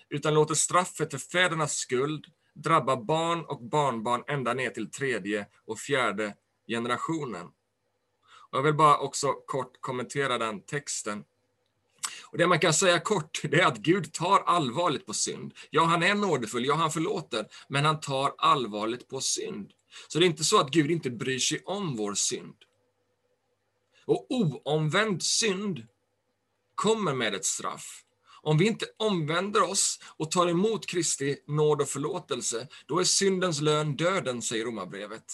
utan 0.10 0.34
låter 0.34 0.56
straffet 0.56 1.12
för 1.12 1.18
fädernas 1.18 1.74
skuld 1.74 2.26
drabba 2.54 2.96
barn 2.96 3.46
och 3.46 3.64
barnbarn 3.64 4.24
ända 4.28 4.54
ner 4.54 4.70
till 4.70 4.92
tredje 4.92 5.48
och 5.66 5.80
fjärde 5.80 6.36
generationen. 6.68 7.48
Och 8.52 8.58
jag 8.58 8.64
vill 8.64 8.74
bara 8.74 8.98
också 8.98 9.34
kort 9.34 9.82
kommentera 9.82 10.38
den 10.38 10.62
texten. 10.62 11.24
Och 12.32 12.38
Det 12.38 12.48
man 12.48 12.60
kan 12.60 12.74
säga 12.74 13.00
kort, 13.00 13.42
det 13.44 13.60
är 13.60 13.66
att 13.66 13.78
Gud 13.78 14.14
tar 14.14 14.40
allvarligt 14.40 15.06
på 15.06 15.14
synd. 15.14 15.54
Ja, 15.70 15.84
han 15.84 16.04
är 16.04 16.16
nådefull, 16.16 16.66
ja, 16.66 16.76
han 16.76 16.92
förlåter, 16.92 17.48
men 17.68 17.86
han 17.86 18.00
tar 18.00 18.34
allvarligt 18.38 19.08
på 19.08 19.22
synd. 19.22 19.72
Så 20.08 20.20
det 20.20 20.26
är 20.26 20.28
inte 20.28 20.44
så 20.44 20.60
att 20.60 20.72
Gud 20.72 20.92
inte 20.92 21.10
bryr 21.10 21.40
sig 21.40 21.62
om 21.66 21.96
vår 21.96 22.14
synd. 22.14 22.56
Och 24.06 24.26
oomvänd 24.30 25.24
synd 25.24 25.88
kommer 26.76 27.14
med 27.14 27.36
ett 27.36 27.46
straff. 27.46 28.04
Om 28.42 28.58
vi 28.58 28.68
inte 28.68 28.86
omvänder 28.98 29.62
oss 29.62 30.00
och 30.18 30.32
tar 30.32 30.48
emot 30.48 30.88
Kristi 30.88 31.38
nåd 31.48 31.82
och 31.82 31.90
förlåtelse, 31.90 32.68
då 32.86 33.00
är 33.00 33.04
syndens 33.04 33.62
lön 33.62 33.96
döden, 33.96 34.42
säger 34.42 34.66
Romarbrevet. 34.66 35.26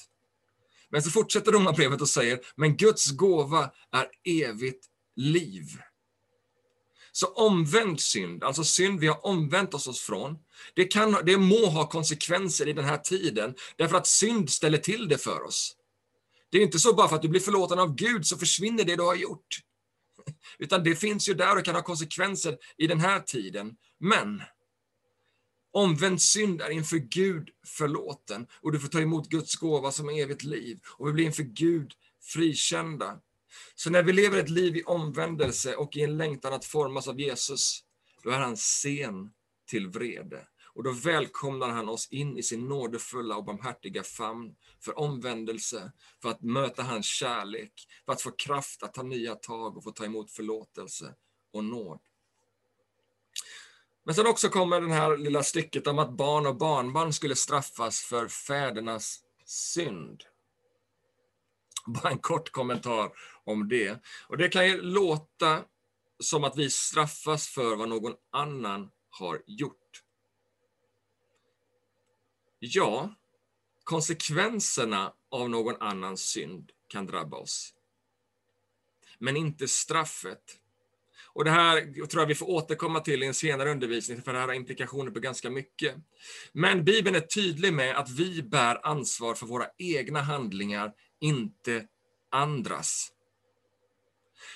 Men 0.89 1.03
så 1.03 1.09
fortsätter 1.09 1.51
Romarbrevet 1.51 2.01
och 2.01 2.09
säger, 2.09 2.39
men 2.55 2.77
Guds 2.77 3.11
gåva 3.11 3.71
är 3.91 4.07
evigt 4.23 4.85
liv. 5.15 5.65
Så 7.17 7.27
omvänd 7.27 7.99
synd, 7.99 8.43
alltså 8.43 8.63
synd 8.63 8.99
vi 8.99 9.07
har 9.07 9.25
omvänt 9.25 9.73
oss 9.73 9.99
från, 9.99 10.37
det, 10.73 10.85
kan, 10.85 11.17
det 11.25 11.37
må 11.37 11.65
ha 11.65 11.89
konsekvenser 11.89 12.67
i 12.67 12.73
den 12.73 12.85
här 12.85 12.97
tiden, 12.97 13.55
därför 13.75 13.97
att 13.97 14.07
synd 14.07 14.49
ställer 14.49 14.77
till 14.77 15.07
det 15.07 15.17
för 15.17 15.43
oss. 15.43 15.75
Det 16.51 16.57
är 16.57 16.61
inte 16.61 16.79
så 16.79 16.93
bara 16.93 17.07
för 17.07 17.15
att 17.15 17.21
du 17.21 17.27
blir 17.27 17.41
förlåten 17.41 17.79
av 17.79 17.95
Gud 17.95 18.25
så 18.25 18.37
försvinner 18.37 18.83
det 18.83 18.95
du 18.95 19.03
har 19.03 19.15
gjort. 19.15 19.47
utan 20.59 20.83
det 20.83 20.95
finns 20.95 21.29
ju 21.29 21.33
där 21.33 21.57
och 21.57 21.65
kan 21.65 21.75
ha 21.75 21.81
konsekvenser 21.81 22.57
i 22.77 22.87
den 22.87 22.99
här 22.99 23.19
tiden. 23.19 23.75
Men 23.99 24.41
omvänd 25.73 26.21
synd 26.21 26.61
är 26.61 26.69
inför 26.69 26.97
Gud 26.97 27.49
förlåten 27.65 28.47
och 28.61 28.71
du 28.71 28.79
får 28.79 28.87
ta 28.87 29.01
emot 29.01 29.29
Guds 29.29 29.55
gåva 29.55 29.91
som 29.91 30.09
evigt 30.09 30.43
liv 30.43 30.79
och 30.85 31.07
vi 31.07 31.13
blir 31.13 31.25
inför 31.25 31.43
Gud 31.43 31.93
frikända. 32.21 33.19
Så 33.75 33.89
när 33.89 34.03
vi 34.03 34.13
lever 34.13 34.39
ett 34.39 34.49
liv 34.49 34.75
i 34.75 34.83
omvändelse 34.83 35.75
och 35.75 35.97
i 35.97 36.03
en 36.03 36.17
längtan 36.17 36.53
att 36.53 36.65
formas 36.65 37.07
av 37.07 37.19
Jesus, 37.19 37.83
då 38.23 38.29
är 38.29 38.39
han 38.39 38.57
sen 38.57 39.31
till 39.69 39.87
vrede. 39.87 40.47
Och 40.73 40.83
då 40.83 40.91
välkomnar 40.91 41.69
han 41.69 41.89
oss 41.89 42.07
in 42.11 42.37
i 42.37 42.43
sin 42.43 42.67
nådefulla 42.67 43.35
och 43.35 43.45
barmhärtiga 43.45 44.03
famn 44.03 44.55
för 44.81 44.99
omvändelse, 44.99 45.91
för 46.21 46.29
att 46.29 46.41
möta 46.41 46.83
hans 46.83 47.05
kärlek, 47.05 47.73
för 48.05 48.13
att 48.13 48.21
få 48.21 48.31
kraft 48.31 48.83
att 48.83 48.93
ta 48.93 49.03
nya 49.03 49.35
tag 49.35 49.77
och 49.77 49.83
få 49.83 49.91
ta 49.91 50.05
emot 50.05 50.31
förlåtelse 50.31 51.13
och 51.53 51.63
nåd. 51.63 51.99
Men 54.03 54.15
sen 54.15 54.27
också 54.27 54.49
kommer 54.49 54.81
det 54.81 54.93
här 54.93 55.17
lilla 55.17 55.43
stycket 55.43 55.87
om 55.87 55.99
att 55.99 56.17
barn 56.17 56.45
och 56.47 56.57
barnbarn 56.57 57.13
skulle 57.13 57.35
straffas 57.35 58.01
för 58.01 58.27
fädernas 58.27 59.19
synd. 59.45 60.23
Bara 61.85 62.09
en 62.09 62.19
kort 62.19 62.51
kommentar 62.51 63.11
om 63.47 63.67
det. 63.67 64.03
Och 64.27 64.37
Det 64.37 64.49
kan 64.49 64.67
ju 64.67 64.81
låta 64.81 65.63
som 66.19 66.43
att 66.43 66.57
vi 66.57 66.69
straffas 66.69 67.47
för 67.47 67.75
vad 67.75 67.89
någon 67.89 68.13
annan 68.31 68.89
har 69.09 69.41
gjort. 69.47 70.03
Ja, 72.59 73.15
konsekvenserna 73.83 75.13
av 75.31 75.49
någon 75.49 75.75
annans 75.79 76.21
synd 76.21 76.71
kan 76.87 77.05
drabba 77.05 77.37
oss. 77.37 77.73
Men 79.19 79.37
inte 79.37 79.67
straffet. 79.67 80.43
Och 81.33 81.45
Det 81.45 81.51
här 81.51 82.05
tror 82.05 82.21
jag 82.21 82.27
vi 82.27 82.35
får 82.35 82.49
återkomma 82.49 82.99
till 82.99 83.23
i 83.23 83.25
en 83.25 83.33
senare 83.33 83.71
undervisning, 83.71 84.21
för 84.21 84.33
det 84.33 84.39
här 84.39 84.47
har 84.47 84.53
implikationer 84.53 85.11
på 85.11 85.19
ganska 85.19 85.49
mycket. 85.49 85.95
Men 86.53 86.83
Bibeln 86.83 87.15
är 87.15 87.19
tydlig 87.19 87.73
med 87.73 87.97
att 87.97 88.09
vi 88.09 88.43
bär 88.43 88.87
ansvar 88.87 89.35
för 89.35 89.45
våra 89.45 89.67
egna 89.77 90.21
handlingar, 90.21 90.93
inte 91.19 91.87
andras. 92.31 93.11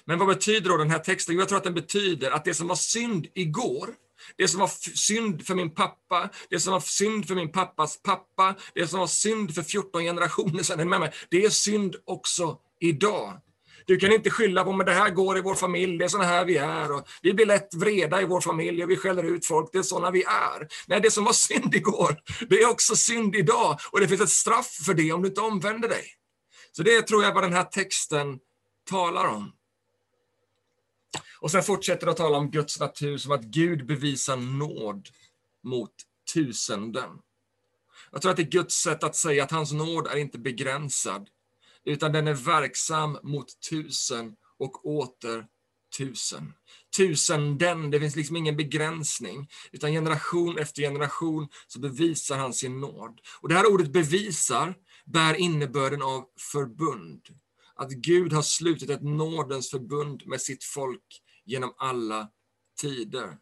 Men 0.06 0.20
vad 0.20 0.28
betyder 0.28 0.70
då 0.70 0.78
den 0.78 0.92
här 0.92 1.00
texten? 1.00 1.38
Jag 1.38 1.48
tror 1.48 1.58
att 1.58 1.64
den 1.64 1.74
betyder 1.74 2.32
att 2.32 2.46
det 2.46 2.54
som 2.54 2.68
var 2.68 2.76
synd 2.76 3.28
igår, 3.34 3.90
det 4.38 4.48
som 4.48 4.60
var 4.60 4.72
synd 4.96 5.46
för 5.48 5.56
min 5.56 5.74
pappa, 5.74 6.30
det 6.50 6.60
som 6.60 6.74
var 6.74 6.80
synd 6.80 7.28
för 7.28 7.36
min 7.36 7.52
pappas 7.52 8.02
pappa, 8.02 8.56
det 8.74 8.88
som 8.88 9.00
var 9.00 9.08
synd 9.08 9.56
för 9.56 9.64
14 9.64 10.04
generationer 10.04 10.64
sedan, 10.64 10.90
med 10.90 11.00
mig, 11.00 11.12
det 11.30 11.46
är 11.46 11.50
synd 11.50 11.96
också 12.06 12.58
idag. 12.80 13.42
Du 13.86 13.98
kan 13.98 14.12
inte 14.12 14.30
skylla 14.30 14.64
på, 14.64 14.72
men 14.72 14.86
det 14.86 14.94
här 14.94 15.10
går 15.10 15.38
i 15.38 15.42
vår 15.42 15.56
familj, 15.56 15.98
det 15.98 16.06
är 16.06 16.10
såna 16.10 16.24
här 16.24 16.46
vi 16.46 16.58
är. 16.58 16.92
Och 16.92 17.08
vi 17.22 17.34
blir 17.34 17.46
lätt 17.46 17.74
vreda 17.74 18.22
i 18.22 18.26
vår 18.26 18.42
familj 18.42 18.84
och 18.84 18.90
vi 18.90 18.98
skäller 18.98 19.24
ut 19.24 19.46
folk, 19.46 19.70
det 19.72 19.78
är 19.78 19.84
såna 19.84 20.12
vi 20.12 20.24
är. 20.24 20.68
Nej, 20.88 21.02
det 21.02 21.12
som 21.12 21.24
var 21.24 21.34
synd 21.34 21.76
igår, 21.76 22.18
det 22.50 22.62
är 22.62 22.70
också 22.70 22.96
synd 22.96 23.36
idag. 23.36 23.80
Och 23.92 24.00
det 24.00 24.08
finns 24.08 24.22
ett 24.22 24.30
straff 24.30 24.72
för 24.86 24.94
det 24.94 25.12
om 25.12 25.22
du 25.22 25.28
inte 25.28 25.42
omvänder 25.42 25.90
dig. 25.90 26.06
Så 26.72 26.84
det 26.84 27.02
tror 27.02 27.24
jag 27.24 27.34
vad 27.34 27.44
den 27.44 27.54
här 27.54 27.64
texten 27.64 28.40
talar 28.90 29.28
om. 29.28 29.52
Och 31.42 31.52
sen 31.52 31.64
fortsätter 31.64 32.06
det 32.06 32.12
att 32.12 32.18
tala 32.18 32.38
om 32.38 32.52
Guds 32.52 32.80
natur 32.80 33.18
som 33.18 33.32
att 33.32 33.44
Gud 33.44 33.86
bevisar 33.86 34.38
nåd 34.38 35.10
mot 35.64 35.94
tusenden. 36.34 37.10
Jag 38.12 38.22
tror 38.22 38.32
att 38.32 38.38
det 38.38 38.44
är 38.44 38.52
Guds 38.52 38.76
sätt 38.76 39.04
att 39.04 39.16
säga 39.16 39.44
att 39.44 39.52
hans 39.52 39.72
nåd 39.72 40.08
är 40.08 40.18
inte 40.18 40.40
begränsad, 40.40 41.30
utan 41.86 42.12
den 42.12 42.28
är 42.28 42.34
verksam 42.34 43.18
mot 43.24 43.62
tusen 43.70 44.36
och 44.60 44.86
åter 44.86 45.48
tusen. 45.98 46.54
Tusenden, 46.98 47.92
det 47.92 48.00
finns 48.00 48.16
liksom 48.16 48.36
ingen 48.36 48.58
begränsning, 48.58 49.50
utan 49.72 49.92
generation 49.92 50.58
efter 50.58 50.82
generation 50.82 51.48
så 51.68 51.80
bevisar 51.80 52.38
han 52.38 52.54
sin 52.54 52.80
nåd. 52.80 53.22
Och 53.42 53.50
det 53.50 53.56
här 53.56 53.72
ordet 53.72 53.94
bevisar 53.94 54.76
bär 55.06 55.34
innebörden 55.34 56.02
av 56.02 56.26
förbund. 56.52 57.22
Att 57.76 57.92
Gud 57.92 58.34
har 58.34 58.42
slutit 58.42 58.90
ett 58.90 59.04
nådens 59.04 59.70
förbund 59.70 60.24
med 60.26 60.42
sitt 60.42 60.64
folk 60.64 61.22
genom 61.46 61.74
alla 61.78 62.30
tider. 62.82 63.38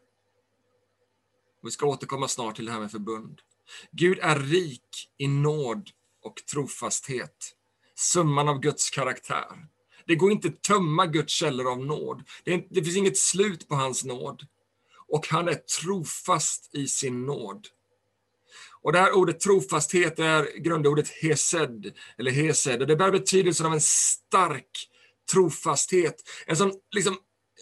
Vi 1.64 1.72
ska 1.72 1.86
återkomma 1.86 2.28
snart 2.28 2.56
till 2.56 2.66
det 2.66 2.72
här 2.72 2.80
med 2.80 2.92
förbund. 2.92 3.42
Gud 3.92 4.20
är 4.22 4.40
rik 4.40 5.10
i 5.18 5.28
nåd 5.28 5.90
och 6.24 6.36
trofasthet, 6.52 7.56
summan 7.96 8.48
av 8.48 8.60
Guds 8.60 8.90
karaktär. 8.90 9.68
Det 10.08 10.16
går 10.16 10.32
inte 10.32 10.48
att 10.48 10.62
tömma 10.62 11.06
Guds 11.06 11.34
källor 11.34 11.72
av 11.72 11.86
nåd. 11.86 12.24
Det, 12.44 12.68
det 12.70 12.84
finns 12.84 12.98
inget 12.98 13.18
slut 13.18 13.68
på 13.68 13.76
hans 13.76 14.06
nåd. 14.06 14.48
Och 15.08 15.28
han 15.28 15.48
är 15.48 15.54
trofast 15.54 16.70
i 16.76 16.88
sin 16.88 17.26
nåd. 17.26 17.68
Och 18.82 18.92
det 18.92 19.00
här 19.00 19.14
ordet 19.14 19.40
trofasthet 19.40 20.20
är 20.20 20.60
grundordet 20.60 21.10
hesed, 21.10 21.94
eller 22.18 22.32
hesed, 22.32 22.82
och 22.82 22.88
det 22.88 22.96
bär 22.96 23.12
betydelsen 23.12 23.66
av 23.66 23.74
en 23.74 23.82
stark 23.82 24.90
trofasthet. 25.32 26.16
En 26.46 26.58
sån 26.58 26.74
liksom 26.92 27.18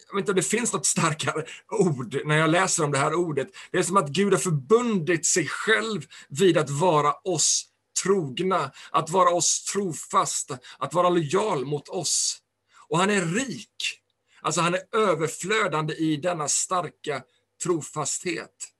jag 0.07 0.15
vet 0.15 0.21
inte 0.21 0.31
om 0.31 0.35
det 0.35 0.43
finns 0.43 0.73
något 0.73 0.85
starkare 0.85 1.45
ord 1.69 2.21
när 2.25 2.37
jag 2.37 2.49
läser 2.49 2.83
om 2.83 2.91
det 2.91 2.97
här 2.97 3.13
ordet. 3.13 3.47
Det 3.71 3.77
är 3.77 3.83
som 3.83 3.97
att 3.97 4.09
Gud 4.09 4.33
har 4.33 4.39
förbundit 4.39 5.25
sig 5.25 5.47
själv 5.47 6.05
vid 6.29 6.57
att 6.57 6.69
vara 6.69 7.13
oss 7.13 7.65
trogna, 8.03 8.71
att 8.91 9.09
vara 9.09 9.29
oss 9.29 9.63
trofasta, 9.63 10.57
att 10.77 10.93
vara 10.93 11.09
lojal 11.09 11.65
mot 11.65 11.89
oss. 11.89 12.41
Och 12.87 12.97
han 12.97 13.09
är 13.09 13.21
rik. 13.21 14.01
Alltså 14.41 14.61
han 14.61 14.73
är 14.73 14.81
överflödande 14.91 15.93
i 15.93 16.17
denna 16.17 16.47
starka 16.47 17.23
trofasthet. 17.63 18.73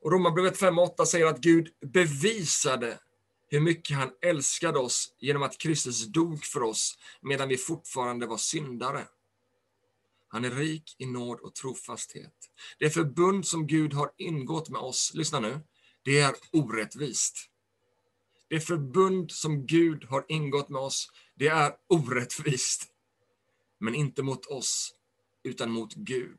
Och 0.00 0.12
Romarbrevet 0.12 0.60
5.8 0.60 1.04
säger 1.04 1.26
att 1.26 1.40
Gud 1.40 1.68
bevisade 1.92 2.98
hur 3.50 3.60
mycket 3.60 3.96
han 3.96 4.10
älskade 4.22 4.78
oss 4.78 5.14
genom 5.18 5.42
att 5.42 5.58
Kristus 5.58 6.06
dog 6.06 6.44
för 6.44 6.62
oss 6.62 6.98
medan 7.20 7.48
vi 7.48 7.56
fortfarande 7.56 8.26
var 8.26 8.36
syndare. 8.36 9.04
Han 10.28 10.44
är 10.44 10.50
rik 10.50 10.96
i 10.98 11.06
nåd 11.06 11.40
och 11.40 11.54
trofasthet. 11.54 12.34
Det 12.78 12.90
förbund 12.90 13.46
som 13.46 13.66
Gud 13.66 13.92
har 13.92 14.10
ingått 14.16 14.68
med 14.68 14.80
oss, 14.80 15.12
lyssna 15.14 15.40
nu, 15.40 15.60
det 16.04 16.18
är 16.18 16.34
orättvist. 16.52 17.36
Det 18.48 18.60
förbund 18.60 19.30
som 19.30 19.66
Gud 19.66 20.04
har 20.04 20.24
ingått 20.28 20.68
med 20.68 20.80
oss, 20.80 21.08
det 21.34 21.48
är 21.48 21.72
orättvist. 21.88 22.86
Men 23.80 23.94
inte 23.94 24.22
mot 24.22 24.46
oss, 24.46 24.94
utan 25.44 25.70
mot 25.70 25.94
Gud. 25.94 26.38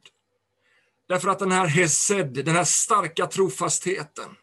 Därför 1.08 1.30
att 1.30 1.40
den 1.40 1.52
här 1.52 1.68
Hesed, 1.68 2.34
den 2.34 2.56
här 2.56 2.64
starka 2.64 3.28
trofastheten, 3.28 4.36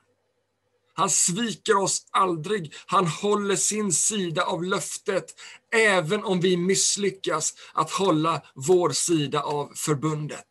han 0.97 1.11
sviker 1.11 1.77
oss 1.77 2.07
aldrig. 2.11 2.75
Han 2.87 3.07
håller 3.07 3.57
sin 3.57 3.93
sida 3.93 4.43
av 4.43 4.65
löftet, 4.65 5.25
även 5.73 6.25
om 6.25 6.41
vi 6.41 6.57
misslyckas 6.57 7.55
att 7.73 7.91
hålla 7.91 8.43
vår 8.55 8.91
sida 8.91 9.43
av 9.43 9.73
förbundet. 9.75 10.47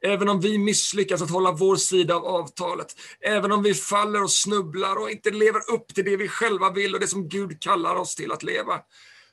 Även 0.00 0.28
om 0.28 0.40
vi 0.40 0.58
misslyckas 0.58 1.22
att 1.22 1.30
hålla 1.30 1.52
vår 1.52 1.76
sida 1.76 2.14
av 2.14 2.24
avtalet. 2.24 2.94
Även 3.20 3.52
om 3.52 3.62
vi 3.62 3.74
faller 3.74 4.22
och 4.22 4.30
snubblar 4.30 4.96
och 4.96 5.10
inte 5.10 5.30
lever 5.30 5.70
upp 5.72 5.94
till 5.94 6.04
det 6.04 6.16
vi 6.16 6.28
själva 6.28 6.70
vill 6.70 6.94
och 6.94 7.00
det 7.00 7.08
som 7.08 7.28
Gud 7.28 7.62
kallar 7.62 7.94
oss 7.94 8.14
till 8.14 8.32
att 8.32 8.42
leva, 8.42 8.80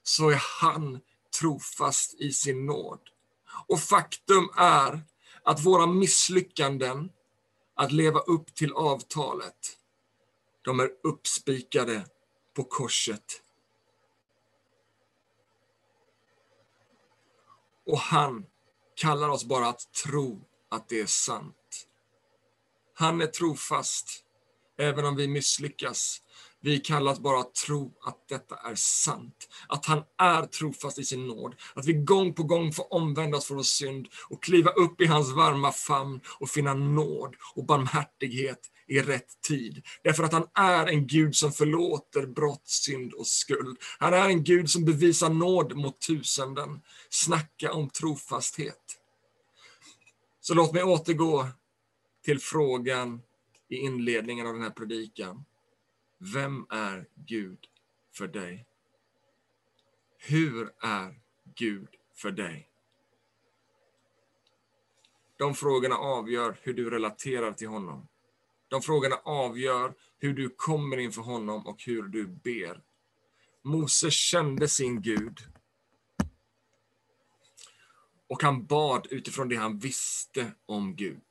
så 0.04 0.30
är 0.30 0.41
han 0.62 0.99
trofast 1.39 2.21
i 2.21 2.32
sin 2.32 2.65
nåd. 2.65 2.99
Och 3.67 3.80
faktum 3.80 4.49
är 4.58 5.01
att 5.43 5.65
våra 5.65 5.88
misslyckanden 5.88 7.10
att 7.75 7.91
leva 7.91 8.19
upp 8.19 8.56
till 8.56 8.73
avtalet, 8.73 9.78
de 10.65 10.80
är 10.80 10.89
uppspikade 11.04 12.06
på 12.56 12.63
korset. 12.63 13.41
Och 17.86 17.99
han 17.99 18.45
kallar 18.95 19.30
oss 19.30 19.45
bara 19.45 19.67
att 19.67 19.93
tro 20.04 20.41
att 20.69 20.89
det 20.89 20.99
är 20.99 21.06
sant. 21.06 21.88
Han 22.93 23.21
är 23.21 23.28
trofast, 23.28 24.23
även 24.78 25.06
om 25.06 25.15
vi 25.15 25.28
misslyckas. 25.28 26.21
Vi 26.60 26.80
kallas 26.80 27.19
bara 27.19 27.39
att 27.39 27.54
tro 27.54 27.93
att 28.01 28.28
detta 28.28 28.56
är 28.56 28.75
sant. 28.75 29.49
Att 29.67 29.86
han 29.86 30.04
är 30.17 30.45
trofast 30.45 30.99
i 30.99 31.06
sin 31.06 31.28
nåd. 31.28 31.56
Att 31.73 31.86
vi 31.86 31.93
gång 31.93 32.34
på 32.34 32.43
gång 32.43 32.73
får 32.73 32.93
omvändas 32.93 33.45
från 33.45 33.58
vår 33.58 33.63
synd 33.63 34.08
och 34.30 34.43
kliva 34.43 34.71
upp 34.71 35.01
i 35.01 35.06
hans 35.06 35.32
varma 35.32 35.71
famn 35.71 36.21
och 36.39 36.49
finna 36.49 36.73
nåd 36.73 37.36
och 37.56 37.65
barmhärtighet 37.65 38.71
i 38.87 39.01
rätt 39.01 39.41
tid. 39.47 39.85
Därför 40.03 40.23
att 40.23 40.33
han 40.33 40.47
är 40.53 40.87
en 40.87 41.07
Gud 41.07 41.35
som 41.35 41.51
förlåter 41.51 42.25
brott, 42.25 42.67
synd 42.67 43.13
och 43.13 43.27
skuld. 43.27 43.77
Han 43.99 44.13
är 44.13 44.29
en 44.29 44.43
Gud 44.43 44.69
som 44.69 44.85
bevisar 44.85 45.29
nåd 45.29 45.75
mot 45.75 46.01
tusenden. 46.01 46.81
Snacka 47.09 47.73
om 47.73 47.89
trofasthet. 47.89 48.99
Så 50.39 50.53
låt 50.53 50.73
mig 50.73 50.83
återgå 50.83 51.47
till 52.23 52.39
frågan 52.39 53.21
i 53.69 53.75
inledningen 53.75 54.47
av 54.47 54.53
den 54.53 54.63
här 54.63 54.69
predikan. 54.69 55.45
Vem 56.33 56.65
är 56.69 57.07
Gud 57.15 57.59
för 58.17 58.27
dig? 58.27 58.65
Hur 60.17 60.71
är 60.81 61.19
Gud 61.55 61.89
för 62.15 62.31
dig? 62.31 62.69
De 65.37 65.55
frågorna 65.55 65.95
avgör 65.95 66.57
hur 66.61 66.73
du 66.73 66.89
relaterar 66.89 67.51
till 67.53 67.67
honom. 67.67 68.07
De 68.67 68.82
frågorna 68.82 69.15
avgör 69.15 69.93
hur 70.17 70.34
du 70.34 70.49
kommer 70.49 70.97
inför 70.97 71.21
honom 71.21 71.67
och 71.67 71.84
hur 71.84 72.04
du 72.04 72.28
ber. 72.28 72.82
Mose 73.63 74.12
kände 74.12 74.67
sin 74.67 75.01
Gud. 75.01 75.39
Och 78.28 78.43
han 78.43 78.65
bad 78.65 79.08
utifrån 79.10 79.49
det 79.49 79.56
han 79.56 79.80
visste 79.80 80.51
om 80.65 80.95
Gud. 80.95 81.21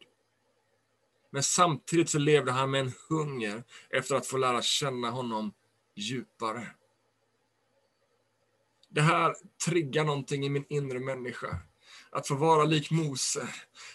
Men 1.30 1.42
samtidigt 1.42 2.10
så 2.10 2.18
levde 2.18 2.52
han 2.52 2.70
med 2.70 2.80
en 2.80 2.92
hunger 3.08 3.64
efter 3.90 4.14
att 4.14 4.26
få 4.26 4.36
lära 4.36 4.62
känna 4.62 5.10
honom 5.10 5.52
djupare. 5.94 6.66
Det 8.88 9.00
här 9.00 9.34
triggar 9.66 10.04
någonting 10.04 10.46
i 10.46 10.48
min 10.48 10.64
inre 10.68 11.00
människa. 11.00 11.58
Att 12.14 12.28
få 12.28 12.34
vara 12.34 12.64
lik 12.64 12.90
Mose. 12.90 13.48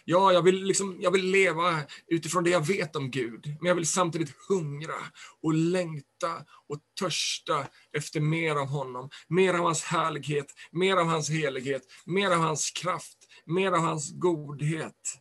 Ja, 0.06 0.34
jag 0.34 0.42
vill, 0.42 0.64
liksom, 0.64 0.98
jag 1.00 1.12
vill 1.12 1.26
leva 1.26 1.82
utifrån 2.08 2.44
det 2.44 2.50
jag 2.50 2.68
vet 2.68 2.96
om 2.96 3.12
Gud, 3.12 3.46
men 3.60 3.68
jag 3.68 3.76
vill 3.76 3.88
samtidigt 3.88 4.36
hungra 4.50 4.94
och 5.42 5.54
längta 5.54 6.46
och 6.68 6.80
törsta 7.00 7.68
efter 7.98 8.20
mer 8.20 8.56
av 8.56 8.68
honom. 8.68 9.10
Mer 9.28 9.54
av 9.54 9.60
hans 9.60 9.84
härlighet, 9.84 10.54
mer 10.72 10.98
av 10.98 11.06
hans 11.06 11.30
helighet, 11.30 11.82
mer 12.06 12.32
av 12.32 12.40
hans 12.40 12.72
kraft, 12.72 13.18
mer 13.46 13.72
av 13.72 13.80
hans 13.80 14.12
godhet. 14.12 15.20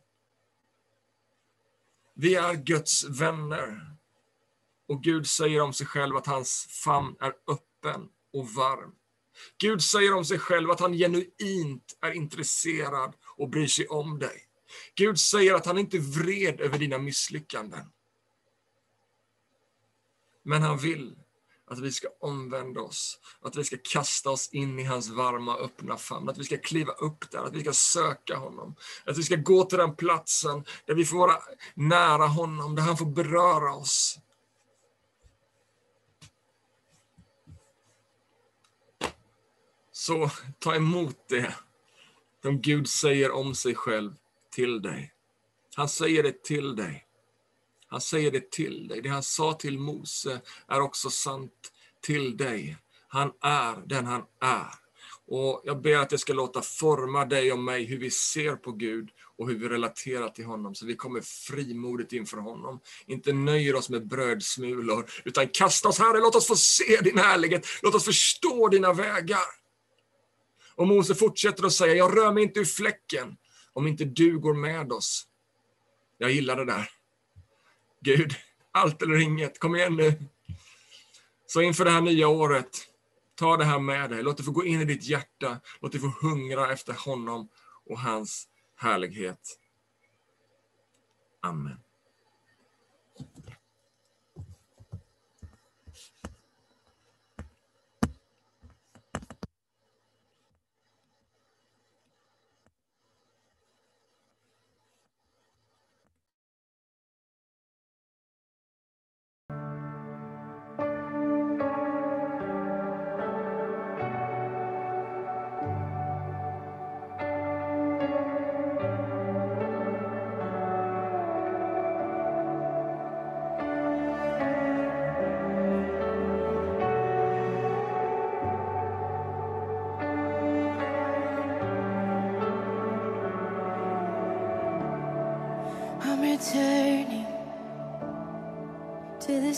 Vi 2.15 2.35
är 2.35 2.53
Guds 2.53 3.03
vänner. 3.03 3.95
Och 4.87 5.03
Gud 5.03 5.27
säger 5.27 5.61
om 5.61 5.73
sig 5.73 5.87
själv 5.87 6.15
att 6.15 6.27
hans 6.27 6.67
famn 6.83 7.15
är 7.19 7.33
öppen 7.47 8.07
och 8.33 8.49
varm. 8.49 8.91
Gud 9.57 9.83
säger 9.83 10.13
om 10.13 10.25
sig 10.25 10.39
själv 10.39 10.71
att 10.71 10.79
han 10.79 10.93
genuint 10.93 11.97
är 12.01 12.11
intresserad 12.11 13.13
och 13.37 13.49
bryr 13.49 13.67
sig 13.67 13.87
om 13.87 14.19
dig. 14.19 14.45
Gud 14.95 15.19
säger 15.19 15.53
att 15.53 15.65
han 15.65 15.77
inte 15.77 15.97
är 15.97 16.23
vred 16.23 16.61
över 16.61 16.77
dina 16.77 16.97
misslyckanden. 16.97 17.85
Men 20.43 20.61
han 20.61 20.77
vill 20.77 21.15
att 21.69 21.79
vi 21.79 21.91
ska 21.91 22.07
omvända 22.19 22.81
oss, 22.81 23.19
att 23.41 23.55
vi 23.55 23.63
ska 23.63 23.77
kasta 23.83 24.29
oss 24.29 24.49
in 24.53 24.79
i 24.79 24.83
hans 24.83 25.09
varma, 25.09 25.57
öppna 25.57 25.97
famn, 25.97 26.29
att 26.29 26.37
vi 26.37 26.43
ska 26.43 26.57
kliva 26.57 26.91
upp 26.91 27.31
där, 27.31 27.39
att 27.39 27.55
vi 27.55 27.61
ska 27.61 27.73
söka 27.73 28.35
honom, 28.35 28.75
att 29.05 29.17
vi 29.17 29.23
ska 29.23 29.35
gå 29.35 29.63
till 29.63 29.77
den 29.77 29.95
platsen 29.95 30.65
där 30.85 30.95
vi 30.95 31.05
får 31.05 31.17
vara 31.17 31.37
nära 31.73 32.27
honom, 32.27 32.75
där 32.75 32.83
han 32.83 32.97
får 32.97 33.05
beröra 33.05 33.73
oss. 33.73 34.19
Så 39.99 40.29
ta 40.59 40.75
emot 40.75 41.17
det 41.29 41.55
som 42.41 42.61
Gud 42.61 42.89
säger 42.89 43.31
om 43.31 43.55
sig 43.55 43.75
själv 43.75 44.11
till 44.51 44.81
dig. 44.81 45.13
Han 45.75 45.89
säger 45.89 46.23
det 46.23 46.43
till 46.43 46.75
dig. 46.75 47.05
Han 47.87 48.01
säger 48.01 48.31
det 48.31 48.51
till 48.51 48.87
dig. 48.87 49.01
Det 49.01 49.09
han 49.09 49.23
sa 49.23 49.53
till 49.53 49.79
Mose 49.79 50.41
är 50.67 50.81
också 50.81 51.09
sant 51.09 51.71
till 52.01 52.37
dig. 52.37 52.77
Han 53.07 53.31
är 53.41 53.87
den 53.87 54.05
han 54.05 54.21
är. 54.41 54.73
Och 55.27 55.61
Jag 55.63 55.81
ber 55.81 55.95
att 55.95 56.09
det 56.09 56.17
ska 56.17 56.33
låta 56.33 56.61
forma 56.61 57.25
dig 57.25 57.51
och 57.51 57.59
mig 57.59 57.85
hur 57.85 57.97
vi 57.97 58.11
ser 58.11 58.55
på 58.55 58.71
Gud 58.71 59.09
och 59.37 59.47
hur 59.47 59.59
vi 59.59 59.69
relaterar 59.69 60.29
till 60.29 60.45
honom, 60.45 60.75
så 60.75 60.85
vi 60.85 60.95
kommer 60.95 61.21
frimodigt 61.21 62.13
inför 62.13 62.37
honom. 62.37 62.79
Inte 63.05 63.33
nöjer 63.33 63.75
oss 63.75 63.89
med 63.89 64.07
brödsmulor, 64.07 65.11
utan 65.25 65.47
kasta 65.47 65.89
oss, 65.89 65.99
Herre, 65.99 66.19
låt 66.19 66.35
oss 66.35 66.47
få 66.47 66.55
se 66.55 67.01
din 67.01 67.17
härlighet, 67.17 67.67
låt 67.81 67.95
oss 67.95 68.05
förstå 68.05 68.67
dina 68.67 68.93
vägar. 68.93 69.59
Och 70.79 70.87
Mose 70.87 71.15
fortsätter 71.15 71.65
att 71.65 71.73
säga, 71.73 71.93
jag 71.93 72.17
rör 72.17 72.31
mig 72.31 72.43
inte 72.43 72.59
ur 72.59 72.65
fläcken 72.65 73.37
om 73.73 73.87
inte 73.87 74.05
du 74.05 74.39
går 74.39 74.53
med 74.53 74.91
oss. 74.91 75.27
Jag 76.17 76.31
gillar 76.31 76.55
det 76.55 76.65
där. 76.65 76.89
Gud, 78.01 78.35
allt 78.71 79.01
eller 79.01 79.21
inget, 79.21 79.59
kom 79.59 79.75
igen 79.75 79.95
nu. 79.95 80.13
Så 81.45 81.61
inför 81.61 81.85
det 81.85 81.91
här 81.91 82.01
nya 82.01 82.27
året, 82.27 82.87
ta 83.35 83.57
det 83.57 83.65
här 83.65 83.79
med 83.79 84.09
dig. 84.09 84.23
Låt 84.23 84.37
det 84.37 84.43
få 84.43 84.51
gå 84.51 84.65
in 84.65 84.81
i 84.81 84.85
ditt 84.85 85.03
hjärta. 85.03 85.59
Låt 85.81 85.91
det 85.91 85.99
få 85.99 86.13
hungra 86.21 86.73
efter 86.73 86.93
honom 86.93 87.49
och 87.85 87.99
hans 87.99 88.47
härlighet. 88.75 89.59
Amen. 91.41 91.79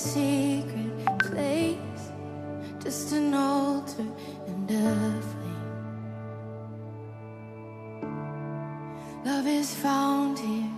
Secret 0.01 1.19
place, 1.19 2.11
just 2.83 3.11
an 3.13 3.33
altar 3.35 4.07
and 4.47 4.71
a 4.71 5.21
flame. 5.29 5.67
Love 9.23 9.47
is 9.47 9.75
found 9.75 10.39
here 10.39 10.71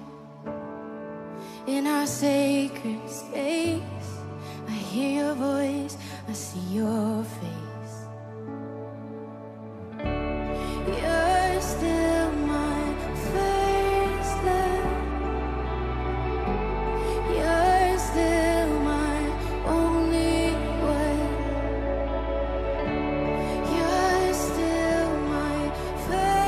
in 1.67 1.87
our 1.87 2.05
sacred 2.05 3.09
space. 3.09 3.52